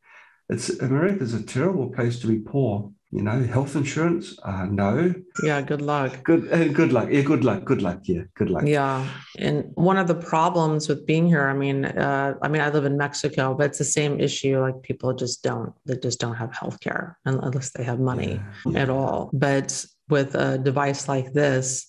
[0.48, 2.90] It's America's a terrible place to be poor.
[3.12, 5.14] You know, health insurance, uh, no.
[5.42, 6.24] Yeah, good luck.
[6.24, 7.08] Good, uh, good luck.
[7.10, 7.64] Yeah, good luck.
[7.64, 8.00] Good luck.
[8.02, 8.64] Yeah, good luck.
[8.66, 12.68] Yeah, and one of the problems with being here, I mean, uh, I mean, I
[12.68, 14.60] live in Mexico, but it's the same issue.
[14.60, 18.80] Like people just don't, they just don't have health care unless they have money yeah.
[18.80, 19.30] at all.
[19.32, 21.86] But with a device like this,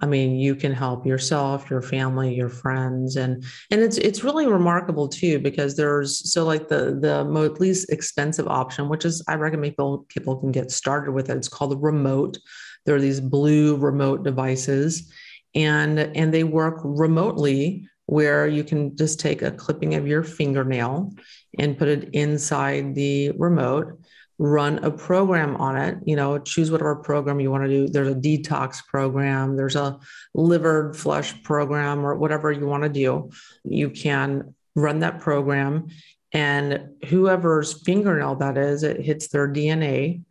[0.00, 4.46] I mean, you can help yourself, your family, your friends, and and it's it's really
[4.46, 9.34] remarkable too because there's so like the the most least expensive option, which is I
[9.34, 11.36] recommend people people can get started with it.
[11.36, 12.38] It's called the remote.
[12.86, 15.12] There are these blue remote devices,
[15.54, 21.12] and and they work remotely where you can just take a clipping of your fingernail
[21.58, 24.00] and put it inside the remote
[24.38, 27.88] run a program on it you know choose whatever program you want to do.
[27.88, 29.98] There's a detox program there's a
[30.34, 33.30] liver flush program or whatever you want to do.
[33.64, 35.88] You can run that program
[36.32, 40.22] and whoever's fingernail that is it hits their dna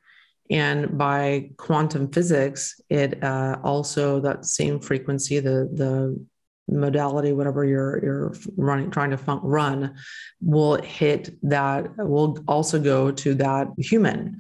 [0.49, 6.17] and by quantum physics it uh, also that same frequency the the
[6.69, 9.95] modality, whatever you're you're running, trying to fun- run,
[10.41, 11.97] will hit that.
[11.97, 14.39] Will also go to that human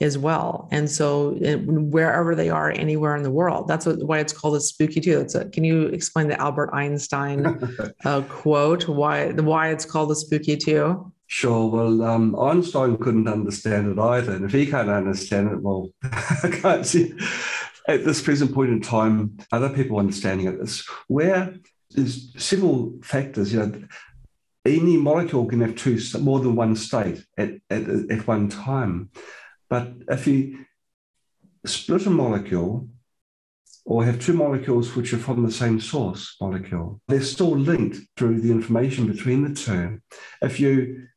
[0.00, 0.68] as well.
[0.70, 4.54] And so it, wherever they are, anywhere in the world, that's what, why it's called
[4.54, 5.16] a Spooky 2.
[5.16, 8.88] That's a, can you explain the Albert Einstein uh, quote?
[8.88, 11.12] Why why it's called a Spooky 2?
[11.30, 11.68] Sure.
[11.68, 16.48] Well, um, Einstein couldn't understand it either, and if he can't understand it, well, I
[16.50, 17.12] can't see
[17.88, 20.60] at this present point in time, other people understanding it.
[20.60, 21.54] It's where
[21.90, 23.52] there's several factors.
[23.52, 23.82] You know,
[24.64, 29.10] any molecule can have two, more than one state at, at, at one time.
[29.70, 30.66] But if you
[31.64, 32.88] split a molecule
[33.86, 38.42] or have two molecules which are from the same source molecule, they're still linked through
[38.42, 40.00] the information between the two.
[40.42, 41.08] If you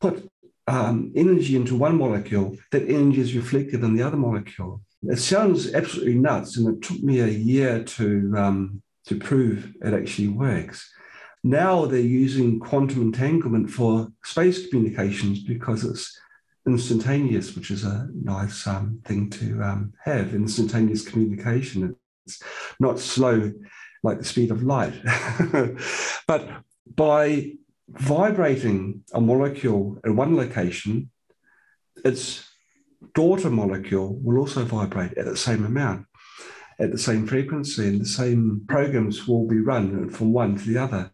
[0.00, 0.30] put
[0.68, 4.82] um, energy into one molecule, that energy is reflected in the other molecule.
[5.08, 9.94] It sounds absolutely nuts, and it took me a year to um, to prove it
[9.94, 10.90] actually works.
[11.44, 16.18] Now they're using quantum entanglement for space communications because it's
[16.66, 21.94] instantaneous, which is a nice um, thing to um, have instantaneous communication.
[22.26, 22.42] It's
[22.80, 23.52] not slow
[24.02, 24.94] like the speed of light.
[26.26, 26.48] but
[26.94, 27.52] by
[27.88, 31.10] vibrating a molecule in one location,
[32.04, 32.45] its
[33.14, 36.06] daughter molecule will also vibrate at the same amount,
[36.78, 40.78] at the same frequency, and the same programs will be run from one to the
[40.78, 41.10] other.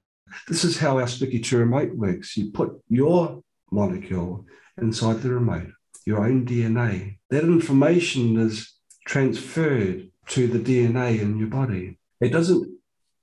[0.49, 2.37] This is how our Spooky 2 remote works.
[2.37, 4.47] You put your molecule
[4.81, 5.73] inside the remote,
[6.07, 7.19] your own DNA.
[7.31, 8.75] That information is
[9.07, 11.99] transferred to the DNA in your body.
[12.21, 12.73] It doesn't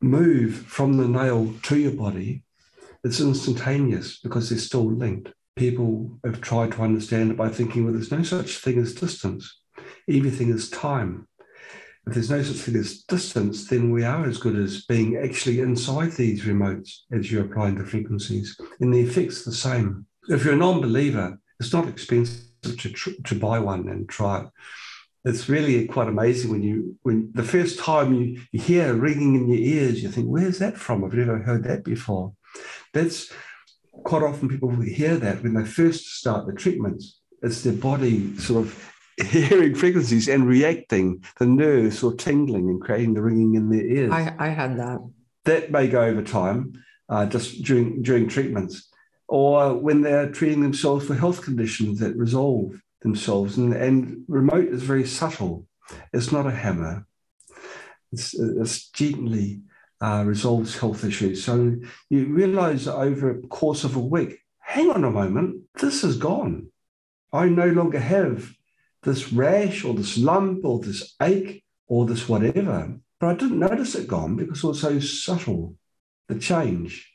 [0.01, 2.43] move from the nail to your body,
[3.03, 5.29] it's instantaneous because they're still linked.
[5.59, 9.59] People have tried to understand it by thinking, well, there's no such thing as distance,
[10.09, 11.27] everything is time.
[12.07, 15.59] If there's no such thing as distance, then we are as good as being actually
[15.59, 20.05] inside these remotes as you're applying the frequencies, and the effect's the same.
[20.29, 22.93] If you're a non believer, it's not expensive to,
[23.25, 24.47] to buy one and try it.
[25.25, 29.49] It's really quite amazing when you when the first time you, you hear ringing in
[29.49, 31.03] your ears you think where's that from?
[31.03, 32.31] I've never heard that before.
[32.93, 33.29] That's
[34.03, 38.35] quite often people will hear that when they first start the treatments it's their body
[38.37, 38.93] sort of
[39.27, 44.11] hearing frequencies and reacting the nerves or tingling and creating the ringing in their ears
[44.11, 44.99] i, I had that
[45.45, 48.89] that may go over time uh, just during during treatments
[49.29, 53.57] or when they're treating themselves for health conditions that resolve themselves.
[53.57, 55.67] And, and remote is very subtle.
[56.11, 57.05] It's not a hammer.
[58.11, 59.61] It's, it's gently
[60.01, 61.43] uh, resolves health issues.
[61.43, 61.75] So
[62.09, 66.67] you realize over a course of a week, hang on a moment, this is gone.
[67.33, 68.51] I no longer have
[69.03, 72.97] this rash or this lump or this ache or this whatever.
[73.19, 75.75] But I didn't notice it gone because it was so subtle,
[76.27, 77.11] the change.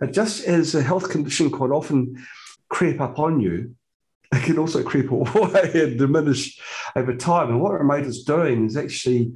[0.00, 2.24] But just as a health condition quite often
[2.68, 3.76] creep up on you,
[4.32, 6.60] it can also creep away and diminish
[6.96, 7.50] over time.
[7.50, 9.34] And what Remote is doing is actually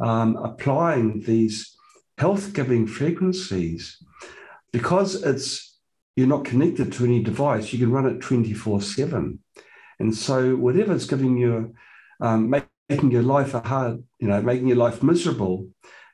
[0.00, 1.74] um, applying these
[2.18, 3.98] health giving frequencies
[4.72, 5.78] because it's
[6.16, 9.38] you're not connected to any device, you can run it 24 7.
[9.98, 11.74] And so, whatever's giving you,
[12.20, 12.50] um,
[12.88, 15.68] making your life a hard, you know, making your life miserable,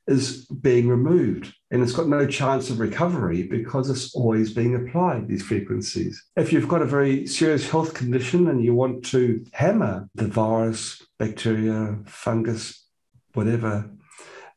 [0.06, 5.28] is being removed and it's got no chance of recovery because it's always being applied,
[5.28, 6.20] these frequencies.
[6.36, 11.00] If you've got a very serious health condition and you want to hammer the virus,
[11.18, 12.86] bacteria, fungus,
[13.34, 13.88] whatever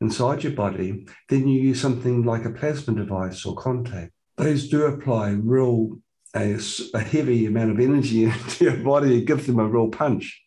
[0.04, 4.12] inside your body, then you use something like a plasma device or contact.
[4.36, 5.98] Those do apply real
[6.34, 6.58] a,
[6.94, 10.42] a heavy amount of energy into your body and give them a real punch,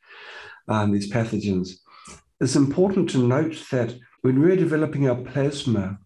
[0.68, 1.70] um, these pathogens.
[2.40, 5.98] It's important to note that when we were developing our plasma,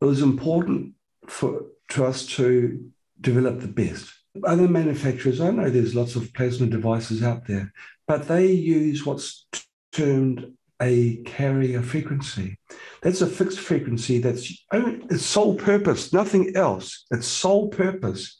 [0.00, 0.94] it was important
[1.28, 2.90] for to us to
[3.20, 4.12] develop the best.
[4.44, 7.72] Other manufacturers, I know there's lots of plasma devices out there,
[8.08, 9.46] but they use what's
[9.92, 12.58] termed a carrier frequency.
[13.02, 17.04] That's a fixed frequency that's its sole purpose, nothing else.
[17.10, 18.38] Its sole purpose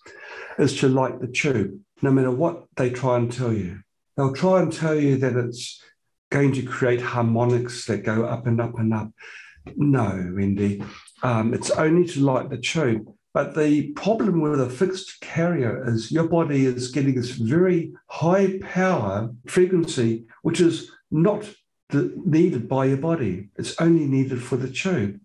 [0.59, 3.81] is to light the tube, no matter what they try and tell you.
[4.17, 5.81] They'll try and tell you that it's
[6.31, 9.11] going to create harmonics that go up and up and up.
[9.77, 10.83] No, Wendy,
[11.23, 13.09] um, it's only to light the tube.
[13.35, 18.59] But the problem with a fixed carrier is your body is getting this very high
[18.59, 21.49] power frequency, which is not
[21.95, 23.49] needed by your body.
[23.57, 25.21] It's only needed for the tube.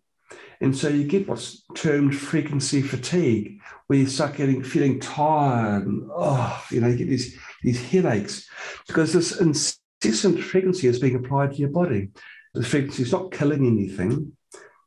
[0.60, 6.10] And so you get what's termed frequency fatigue, where you start getting feeling tired and
[6.12, 8.50] oh, you know, you get these, these headaches
[8.87, 12.10] because this incessant frequency is being applied to your body.
[12.54, 14.31] The frequency is not killing anything.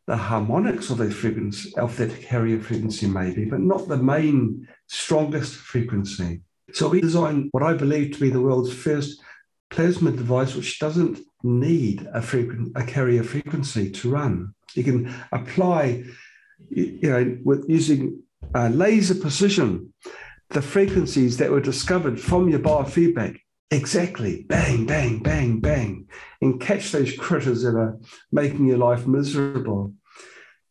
[0.06, 5.54] The harmonics of that frequency, of that carrier frequency, maybe, but not the main strongest
[5.54, 6.40] frequency.
[6.72, 9.22] So we designed what I believe to be the world's first
[9.70, 14.54] plasma device, which doesn't need a frequent a carrier frequency to run.
[14.74, 16.04] You can apply,
[16.68, 18.22] you know, with using
[18.54, 19.92] uh, laser precision,
[20.50, 23.38] the frequencies that were discovered from your biofeedback
[23.70, 24.44] Exactly.
[24.48, 26.08] Bang, bang, bang, bang.
[26.40, 27.98] And catch those critters that are
[28.32, 29.94] making your life miserable.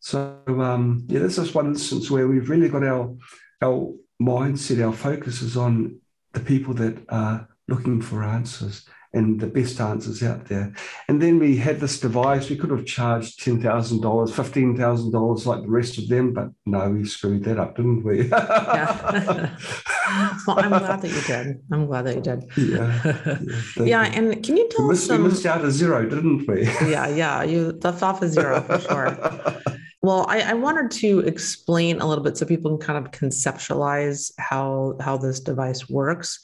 [0.01, 3.15] So um, yeah, this is one instance where we've really got our
[3.61, 5.99] our mindset, our focus is on
[6.33, 10.71] the people that are looking for answers and the best answers out there.
[11.07, 12.49] And then we had this device.
[12.49, 16.33] We could have charged ten thousand dollars, fifteen thousand dollars, like the rest of them,
[16.33, 18.27] but no, we screwed that up, didn't we?
[18.29, 19.55] yeah.
[20.45, 21.61] well, I'm glad that you did.
[21.71, 22.43] I'm glad that you did.
[22.69, 23.01] Yeah.
[23.77, 23.83] Yeah.
[23.83, 25.23] yeah and can you tell we us some?
[25.23, 26.65] We missed out a zero, didn't we?
[26.91, 27.43] yeah, yeah.
[27.43, 29.61] You left off a zero for sure.
[30.01, 34.31] Well, I, I, wanted to explain a little bit so people can kind of conceptualize
[34.37, 36.39] how how this device works.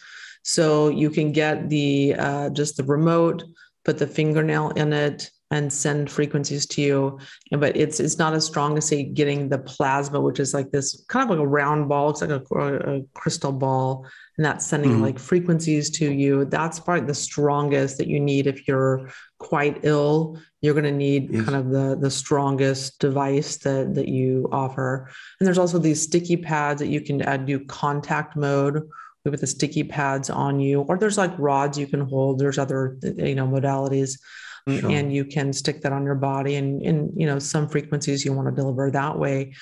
[0.45, 3.43] So you can get the uh, just the remote,
[3.83, 7.19] put the fingernail in it, and send frequencies to you.
[7.51, 11.03] But it's it's not as strong as say getting the plasma, which is like this
[11.09, 12.11] kind of like a round ball.
[12.11, 14.05] It's like a, a crystal ball,
[14.37, 15.01] and that's sending mm-hmm.
[15.01, 16.45] like frequencies to you.
[16.45, 20.37] That's probably the strongest that you need if you're quite ill.
[20.61, 21.43] You're going to need yes.
[21.43, 25.09] kind of the the strongest device that that you offer.
[25.39, 28.87] And there's also these sticky pads that you can add do contact mode
[29.31, 32.39] with the sticky pads on you, or there's like rods you can hold.
[32.39, 34.19] There's other you know modalities.
[34.67, 34.89] Sure.
[34.89, 38.33] and you can stick that on your body and in you know some frequencies you
[38.33, 39.53] want to deliver that way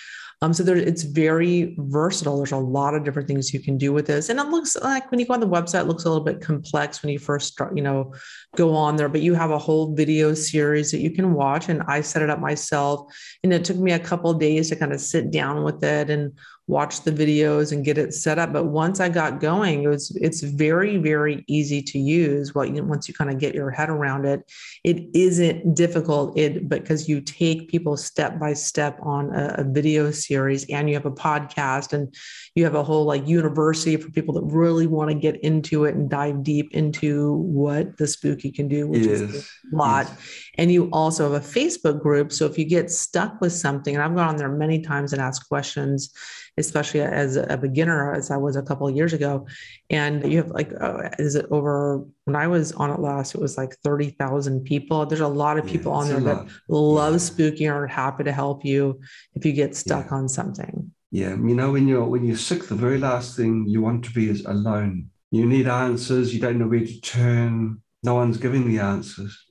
[0.44, 2.36] um, so there, it's very versatile.
[2.36, 5.10] There's a lot of different things you can do with this, and it looks like
[5.10, 7.54] when you go on the website, it looks a little bit complex when you first
[7.54, 8.14] start, you know,
[8.58, 9.08] go on there.
[9.08, 12.30] But you have a whole video series that you can watch, and I set it
[12.30, 13.10] up myself,
[13.42, 16.34] and it took me a couple days to kind of sit down with it and
[16.68, 18.54] watch the videos and get it set up.
[18.54, 22.56] But once I got going, it was it's very very easy to use.
[22.56, 24.50] What you, once you kind of get your head around it,
[24.84, 26.38] it isn't difficult.
[26.38, 30.96] It because you take people step by step on a, a video series, and you
[30.96, 32.14] have a podcast, and
[32.56, 35.96] you have a whole like university for people that really want to get into it
[35.96, 39.22] and dive deep into what the spooky can do, which yes.
[39.22, 40.06] is a lot.
[40.08, 40.50] Yes.
[40.58, 42.32] And you also have a Facebook group.
[42.32, 45.22] So if you get stuck with something, and I've gone on there many times and
[45.22, 46.14] asked questions
[46.58, 49.48] especially as a beginner, as I was a couple of years ago.
[49.90, 52.06] And you have like, uh, is it over?
[52.26, 55.06] When I was on it last, it was like 30,000 people.
[55.06, 57.18] There's a lot of people yeah, on there that love yeah.
[57.18, 59.00] spooky and are happy to help you
[59.34, 60.18] if you get stuck yeah.
[60.18, 60.92] on something.
[61.12, 64.12] Yeah, you know, when you're when you're sick, the very last thing you want to
[64.12, 65.12] be is alone.
[65.30, 66.34] You need answers.
[66.34, 67.82] You don't know where to turn.
[68.02, 69.46] No one's giving the answers.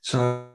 [0.00, 0.48] So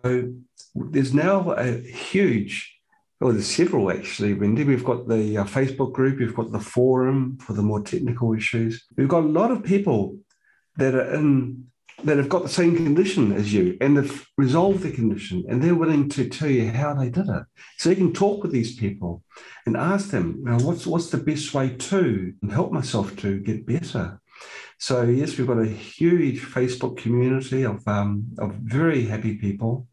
[0.73, 2.78] there's now a huge
[3.19, 4.63] well, there's several actually, Wendy.
[4.63, 8.85] We've got the uh, Facebook group, we've got the forum for the more technical issues.
[8.95, 10.17] We've got a lot of people
[10.77, 11.65] that are in
[12.05, 15.75] that have got the same condition as you and have resolved the condition and they're
[15.75, 17.43] willing to tell you how they did it.
[17.77, 19.21] So you can talk with these people
[19.65, 23.65] and ask them, you know, what's what's the best way to help myself to get
[23.65, 24.21] better.
[24.77, 29.87] So yes, we've got a huge Facebook community of um, of very happy people,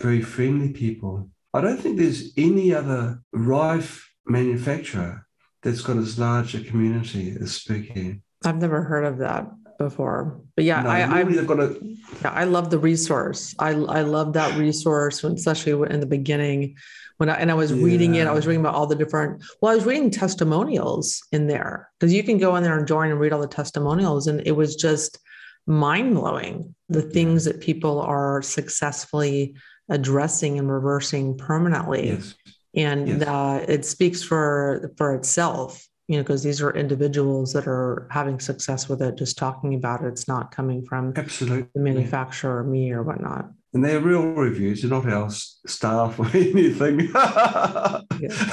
[0.00, 5.26] very friendly people I don't think there's any other Rife manufacturer
[5.62, 8.22] that's got as large a community as Spooky.
[8.44, 11.78] I've never heard of that before, but yeah, no, I, I've got a.
[12.22, 13.54] Yeah, I love the resource.
[13.58, 16.76] I I love that resource, especially in the beginning
[17.18, 17.84] when I and I was yeah.
[17.84, 18.26] reading it.
[18.26, 19.42] I was reading about all the different.
[19.60, 23.10] Well, I was reading testimonials in there because you can go in there and join
[23.10, 25.18] and read all the testimonials, and it was just
[25.66, 29.54] mind blowing the things that people are successfully
[29.90, 32.10] addressing and reversing permanently.
[32.10, 32.34] Yes.
[32.74, 33.22] And yes.
[33.22, 38.38] Uh, it speaks for for itself, you know, because these are individuals that are having
[38.38, 39.16] success with it.
[39.16, 43.50] Just talking about it, it's not coming from absolutely the manufacturer or me or whatnot.
[43.72, 47.10] And they're real reviews, they're not our staff or anything.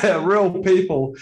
[0.02, 1.16] they're real people.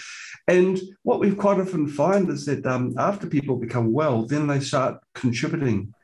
[0.48, 4.60] And what we quite often find is that um, after people become well, then they
[4.60, 5.94] start contributing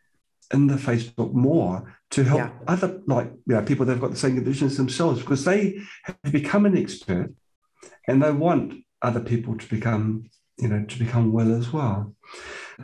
[0.53, 2.51] in the Facebook more to help yeah.
[2.67, 6.17] other like you know, people that have got the same conditions themselves because they have
[6.31, 7.33] become an expert
[8.07, 10.25] and they want other people to become
[10.59, 12.15] you know to become well as well.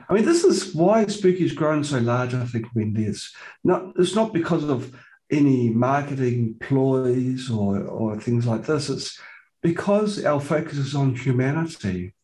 [0.09, 2.35] I mean, this is why Spooky's grown so large.
[2.35, 4.95] I think Wendy, it's not it's not because of
[5.31, 8.89] any marketing ploys or or things like this.
[8.89, 9.20] It's
[9.62, 12.14] because our focus is on humanity.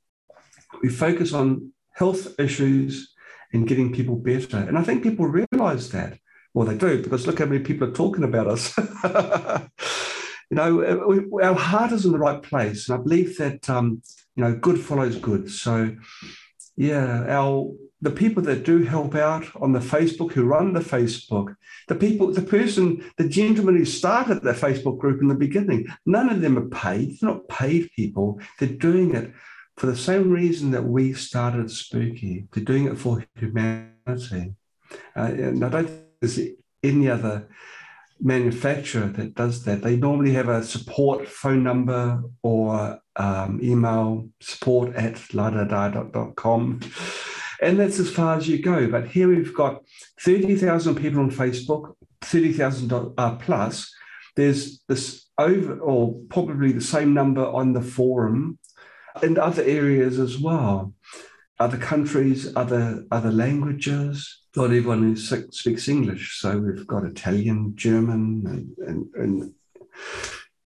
[0.83, 3.15] We focus on health issues
[3.53, 6.19] and getting people better, and I think people realise that.
[6.55, 8.77] Well, they do because look how many people are talking about us.
[10.51, 14.03] you know, our heart is in the right place, and I believe that um,
[14.37, 15.51] you know, good follows good.
[15.51, 15.97] So,
[16.77, 21.57] yeah, our the people that do help out on the Facebook, who run the Facebook,
[21.89, 26.29] the people, the person, the gentleman who started the Facebook group in the beginning, none
[26.29, 27.17] of them are paid.
[27.19, 28.41] They're not paid people.
[28.61, 29.33] They're doing it
[29.77, 32.47] for the same reason that we started Spooky.
[32.53, 34.53] They're doing it for humanity.
[35.17, 36.49] Uh, and I don't there's
[36.83, 37.49] any other
[38.21, 39.83] manufacturer that does that.
[39.83, 46.81] They normally have a support phone number or um, email support at ladada.com.
[47.61, 48.89] And that's as far as you go.
[48.89, 49.83] But here we've got
[50.21, 53.93] 30,000 people on Facebook, 30,000 uh, plus.
[54.37, 58.59] There's this over, or probably the same number on the forum
[59.23, 60.93] and other areas as well.
[61.61, 64.44] Other countries, other other languages.
[64.57, 66.41] Not everyone who speaks English.
[66.41, 69.55] So we've got Italian, German, and, and, and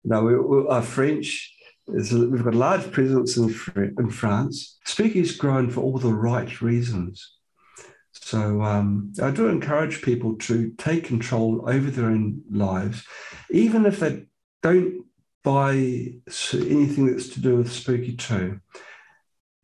[0.04, 1.54] no, we, we are French.
[1.88, 3.54] we've got a large presence in,
[3.98, 4.78] in France.
[4.86, 7.38] Spooky is growing for all the right reasons.
[8.14, 13.06] So um, I do encourage people to take control over their own lives,
[13.50, 14.26] even if they
[14.62, 15.06] don't
[15.44, 18.60] buy anything that's to do with Spooky 2.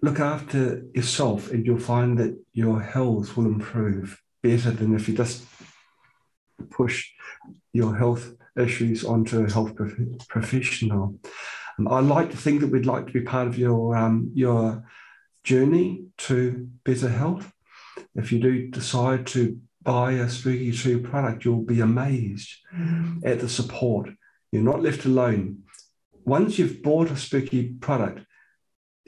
[0.02, 5.16] Look after yourself, and you'll find that your health will improve better than if you
[5.16, 5.44] just
[6.70, 7.10] push
[7.74, 11.20] your health issues onto a health prof- professional.
[11.80, 14.84] Um, I like to think that we'd like to be part of your um, your
[15.44, 17.52] journey to better health.
[18.16, 23.26] If you do decide to buy a Spooky 2 product, you'll be amazed mm.
[23.26, 24.10] at the support.
[24.52, 25.64] You're not left alone.
[26.26, 28.27] Once you've bought a Spooky product,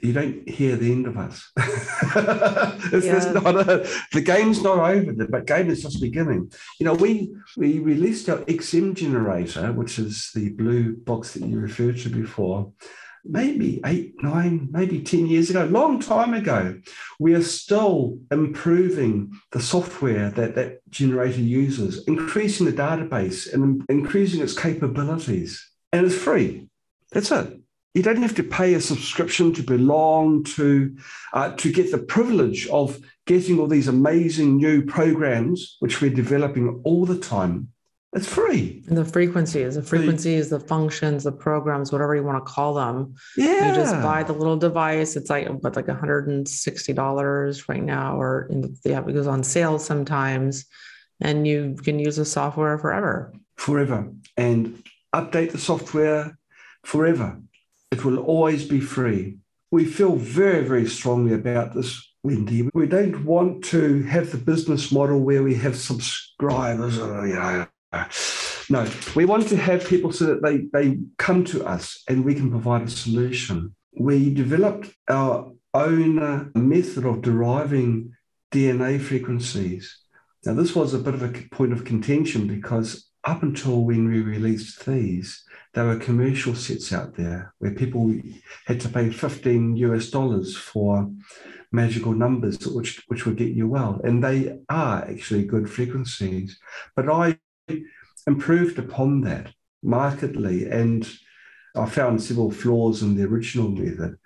[0.02, 1.50] you don't hear the end of us.
[2.92, 3.32] it's, yeah.
[3.32, 6.52] not a, the game's not over, the game is just beginning.
[6.78, 11.58] You know, we we released our XM generator, which is the blue box that you
[11.58, 12.72] referred to before,
[13.24, 16.80] maybe eight, nine, maybe 10 years ago, long time ago.
[17.18, 24.42] We are still improving the software that that generator uses, increasing the database and increasing
[24.42, 25.66] its capabilities.
[25.92, 26.68] And it's free.
[27.12, 27.59] That's it
[27.94, 30.96] you don't have to pay a subscription to belong to
[31.32, 36.80] uh, to get the privilege of getting all these amazing new programs which we're developing
[36.84, 37.68] all the time.
[38.12, 38.82] It's free.
[38.88, 42.74] And the frequencies the frequencies the, the functions the programs whatever you want to call
[42.74, 43.14] them.
[43.36, 48.46] Yeah you just buy the little device it's like but like $160 right now or
[48.50, 50.66] in, yeah, it goes on sale sometimes
[51.20, 53.32] and you can use the software forever.
[53.56, 54.10] Forever.
[54.36, 54.82] And
[55.12, 56.38] update the software
[56.84, 57.38] forever
[57.90, 59.38] it will always be free.
[59.70, 62.68] We feel very, very strongly about this, Wendy.
[62.74, 66.98] We don't want to have the business model where we have subscribers.
[66.98, 67.66] Or, you know,
[68.68, 72.34] no, we want to have people so that they, they come to us and we
[72.34, 73.74] can provide a solution.
[73.98, 78.12] We developed our own method of deriving
[78.52, 79.96] DNA frequencies.
[80.44, 84.20] Now, this was a bit of a point of contention because up until when we
[84.20, 85.44] released these,
[85.74, 88.12] there were commercial sets out there where people
[88.66, 91.10] had to pay 15 US dollars for
[91.72, 94.00] magical numbers, which, which would get you well.
[94.02, 96.58] And they are actually good frequencies.
[96.96, 97.38] But I
[98.26, 99.52] improved upon that
[99.82, 101.08] markedly and
[101.76, 104.16] I found several flaws in the original method.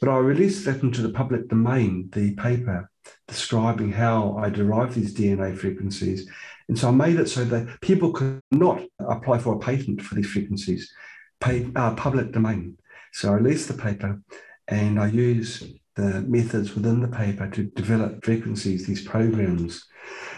[0.00, 2.88] But I released that into the public domain, the paper
[3.26, 6.30] describing how I derived these DNA frequencies
[6.68, 10.14] and so I made it so that people could not apply for a patent for
[10.14, 10.92] these frequencies,
[11.40, 12.78] pay, uh, public domain.
[13.12, 14.20] So I released the paper
[14.68, 15.62] and I use
[15.96, 19.84] the methods within the paper to develop frequencies, these programs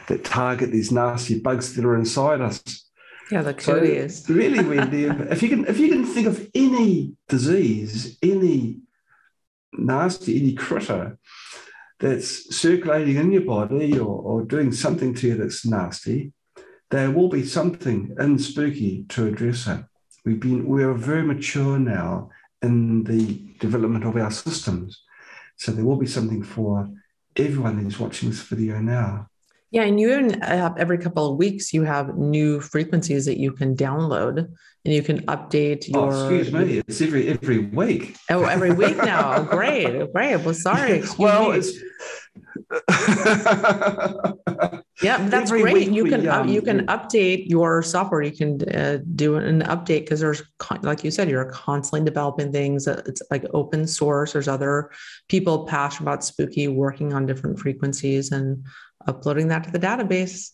[0.08, 2.62] that target these nasty bugs that are inside us.
[3.30, 4.24] Yeah, the curious.
[4.24, 8.80] So really, Wendy, if you can if you can think of any disease, any
[9.72, 11.18] nasty, any critter
[11.98, 16.32] that's circulating in your body or, or doing something to you that's nasty,
[16.90, 19.80] there will be something in spooky to address it.
[20.24, 22.30] We've been we are very mature now
[22.62, 25.02] in the development of our systems.
[25.56, 26.88] So there will be something for
[27.36, 29.28] everyone who's watching this video now.
[29.70, 33.52] Yeah, and you even have every couple of weeks you have new frequencies that you
[33.52, 34.48] can download
[34.86, 36.14] and you can update oh, your.
[36.14, 38.16] Oh, excuse me, it's every every week.
[38.30, 39.42] Oh, every week now.
[39.42, 40.36] great, great.
[40.36, 41.02] Well, sorry.
[41.18, 41.58] well, me.
[41.58, 41.72] it's.
[45.02, 45.90] yeah, that's every great.
[45.90, 48.22] You can um, uh, you can update your software.
[48.22, 50.42] You can uh, do an update because there's
[50.82, 52.86] like you said, you're constantly developing things.
[52.86, 54.34] It's like open source.
[54.34, 54.90] There's other
[55.28, 58.64] people passionate about spooky working on different frequencies and
[59.06, 60.50] uploading that to the database.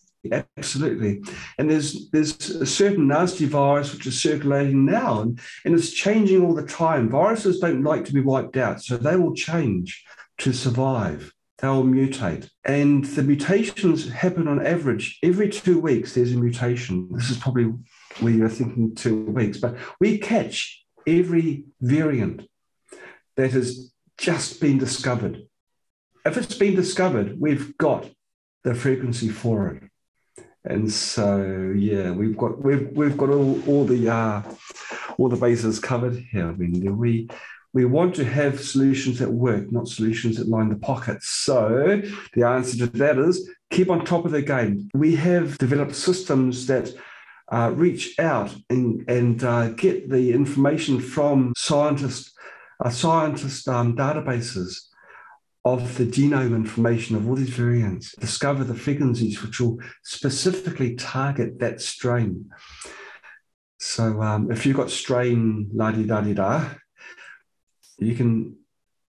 [0.57, 1.21] Absolutely.
[1.57, 6.45] And there's there's a certain nasty virus which is circulating now and, and it's changing
[6.45, 7.09] all the time.
[7.09, 10.03] Viruses don't like to be wiped out, so they will change
[10.39, 11.33] to survive.
[11.57, 12.49] They'll mutate.
[12.63, 17.09] And the mutations happen on average every two weeks, there's a mutation.
[17.11, 17.73] This is probably
[18.19, 22.47] where you're thinking two weeks, but we catch every variant
[23.35, 25.43] that has just been discovered.
[26.25, 28.09] If it's been discovered, we've got
[28.63, 29.83] the frequency for it.
[30.65, 34.41] And so, yeah, we've got we've we've got all, all the uh,
[35.17, 36.47] all the bases covered here.
[36.47, 37.27] I mean, we
[37.73, 41.27] We want to have solutions that work, not solutions that line the pockets.
[41.29, 42.01] So
[42.35, 44.89] the answer to that is keep on top of the game.
[44.93, 46.93] We have developed systems that
[47.51, 52.31] uh, reach out and, and uh, get the information from scientists,
[52.85, 54.92] uh, scientist um, databases
[55.65, 61.59] of the genome information of all these variants, discover the frequencies which will specifically target
[61.59, 62.49] that strain.
[63.79, 66.69] So um, if you've got strain la di da di da,
[67.97, 68.57] you can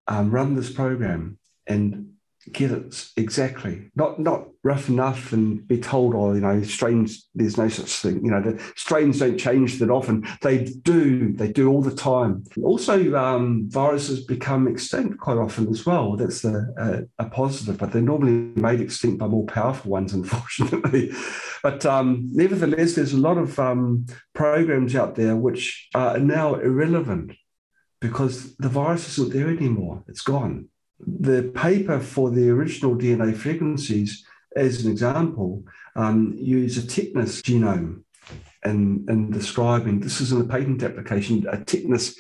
[0.07, 2.14] um, run this program and
[2.53, 3.91] get it exactly.
[3.95, 8.25] Not not rough enough and be told oh you know strains there's no such thing.
[8.25, 10.27] You know the strains don't change that often.
[10.43, 12.45] They do they do all the time.
[12.63, 16.17] Also um, viruses become extinct quite often as well.
[16.17, 21.13] That's a, a, a, positive but they're normally made extinct by more powerful ones unfortunately.
[21.63, 27.33] But um, nevertheless there's a lot of um, programs out there which are now irrelevant
[28.01, 30.05] because the virus isn't there anymore.
[30.09, 30.69] It's gone
[31.01, 34.25] the paper for the original DNA frequencies,
[34.57, 35.65] as an example,
[35.97, 38.03] um, use a tetanus genome
[38.65, 42.17] in, in describing this is in the patent application, a tetanus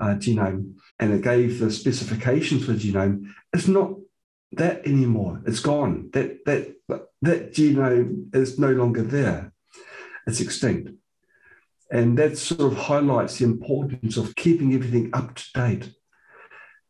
[0.00, 3.26] uh, genome, and it gave the specifications for the genome.
[3.52, 3.94] It's not
[4.52, 5.42] that anymore.
[5.46, 6.10] It's gone.
[6.12, 6.74] That that
[7.22, 9.52] that genome is no longer there.
[10.26, 10.90] It's extinct.
[11.90, 15.94] And that sort of highlights the importance of keeping everything up to date.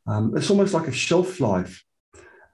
[0.06, 1.84] Um, it's almost like a shelf life.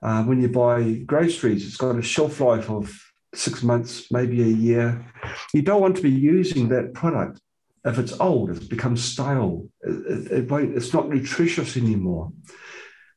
[0.03, 2.93] Uh, when you buy groceries, it's got a shelf life of
[3.35, 5.05] six months, maybe a year.
[5.53, 7.41] You don't want to be using that product.
[7.85, 9.69] If it's old, it's become stale.
[9.83, 12.33] It, it, it it's not nutritious anymore.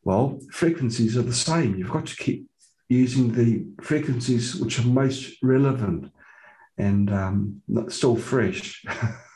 [0.03, 1.75] Well, frequencies are the same.
[1.75, 2.47] You've got to keep
[2.89, 6.11] using the frequencies which are most relevant
[6.77, 8.83] and um, still fresh.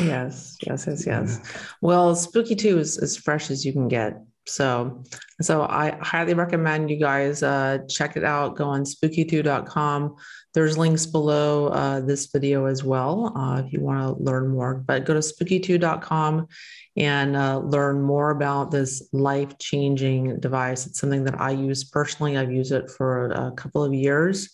[0.00, 1.40] yes, yes, yes, yes.
[1.80, 4.20] Well, Spooky 2 is as fresh as you can get.
[4.46, 5.04] So,
[5.40, 8.56] so I highly recommend you guys uh, check it out.
[8.56, 10.16] Go on spooky2.com.
[10.54, 14.74] There's links below uh, this video as well uh, if you want to learn more.
[14.74, 16.48] But go to spooky2.com
[16.96, 20.86] and uh, learn more about this life changing device.
[20.86, 22.36] It's something that I use personally.
[22.36, 24.50] I've used it for a couple of years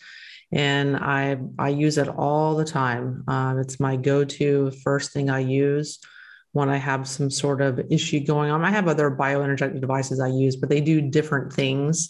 [0.52, 3.24] and I I use it all the time.
[3.28, 5.98] Um, it's my go-to first thing I use
[6.52, 8.64] when I have some sort of issue going on.
[8.64, 12.08] I have other bioenergetic devices I use, but they do different things.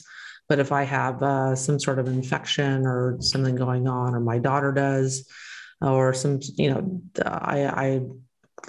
[0.48, 4.38] But if I have uh, some sort of infection or something going on, or my
[4.38, 5.28] daughter does,
[5.80, 8.00] or some, you know, I, I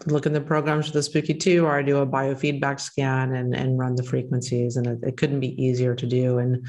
[0.08, 3.56] look in the programs for the Spooky 2, or I do a biofeedback scan and,
[3.56, 4.78] and run the frequencies.
[4.78, 6.40] And it, it couldn't be easier to do.
[6.40, 6.66] And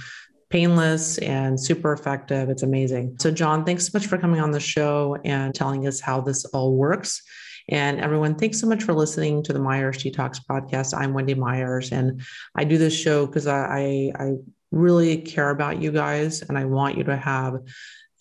[0.51, 2.49] painless and super effective.
[2.49, 3.17] It's amazing.
[3.21, 6.45] So, John, thanks so much for coming on the show and telling us how this
[6.47, 7.23] all works.
[7.69, 10.97] And everyone, thanks so much for listening to the Myers Detox podcast.
[10.97, 12.23] I'm Wendy Myers, and
[12.55, 14.33] I do this show because I, I, I
[14.71, 17.59] really care about you guys and I want you to have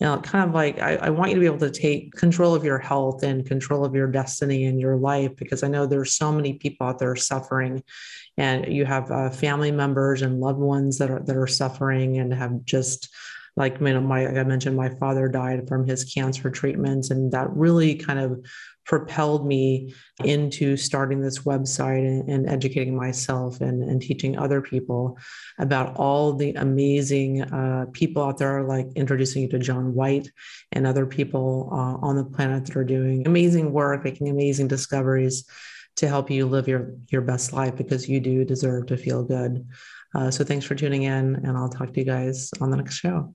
[0.00, 2.54] you know, kind of like I, I, want you to be able to take control
[2.54, 6.14] of your health and control of your destiny and your life because I know there's
[6.14, 7.82] so many people out there suffering,
[8.36, 12.32] and you have uh, family members and loved ones that are that are suffering and
[12.32, 13.12] have just
[13.56, 17.32] like you know, my like I mentioned, my father died from his cancer treatments, and
[17.32, 18.46] that really kind of
[18.88, 25.18] propelled me into starting this website and, and educating myself and, and, teaching other people
[25.58, 30.30] about all the amazing uh, people out there, like introducing you to John White
[30.72, 35.44] and other people uh, on the planet that are doing amazing work, making amazing discoveries
[35.96, 39.66] to help you live your, your best life because you do deserve to feel good.
[40.14, 42.94] Uh, so thanks for tuning in, and I'll talk to you guys on the next
[42.94, 43.34] show.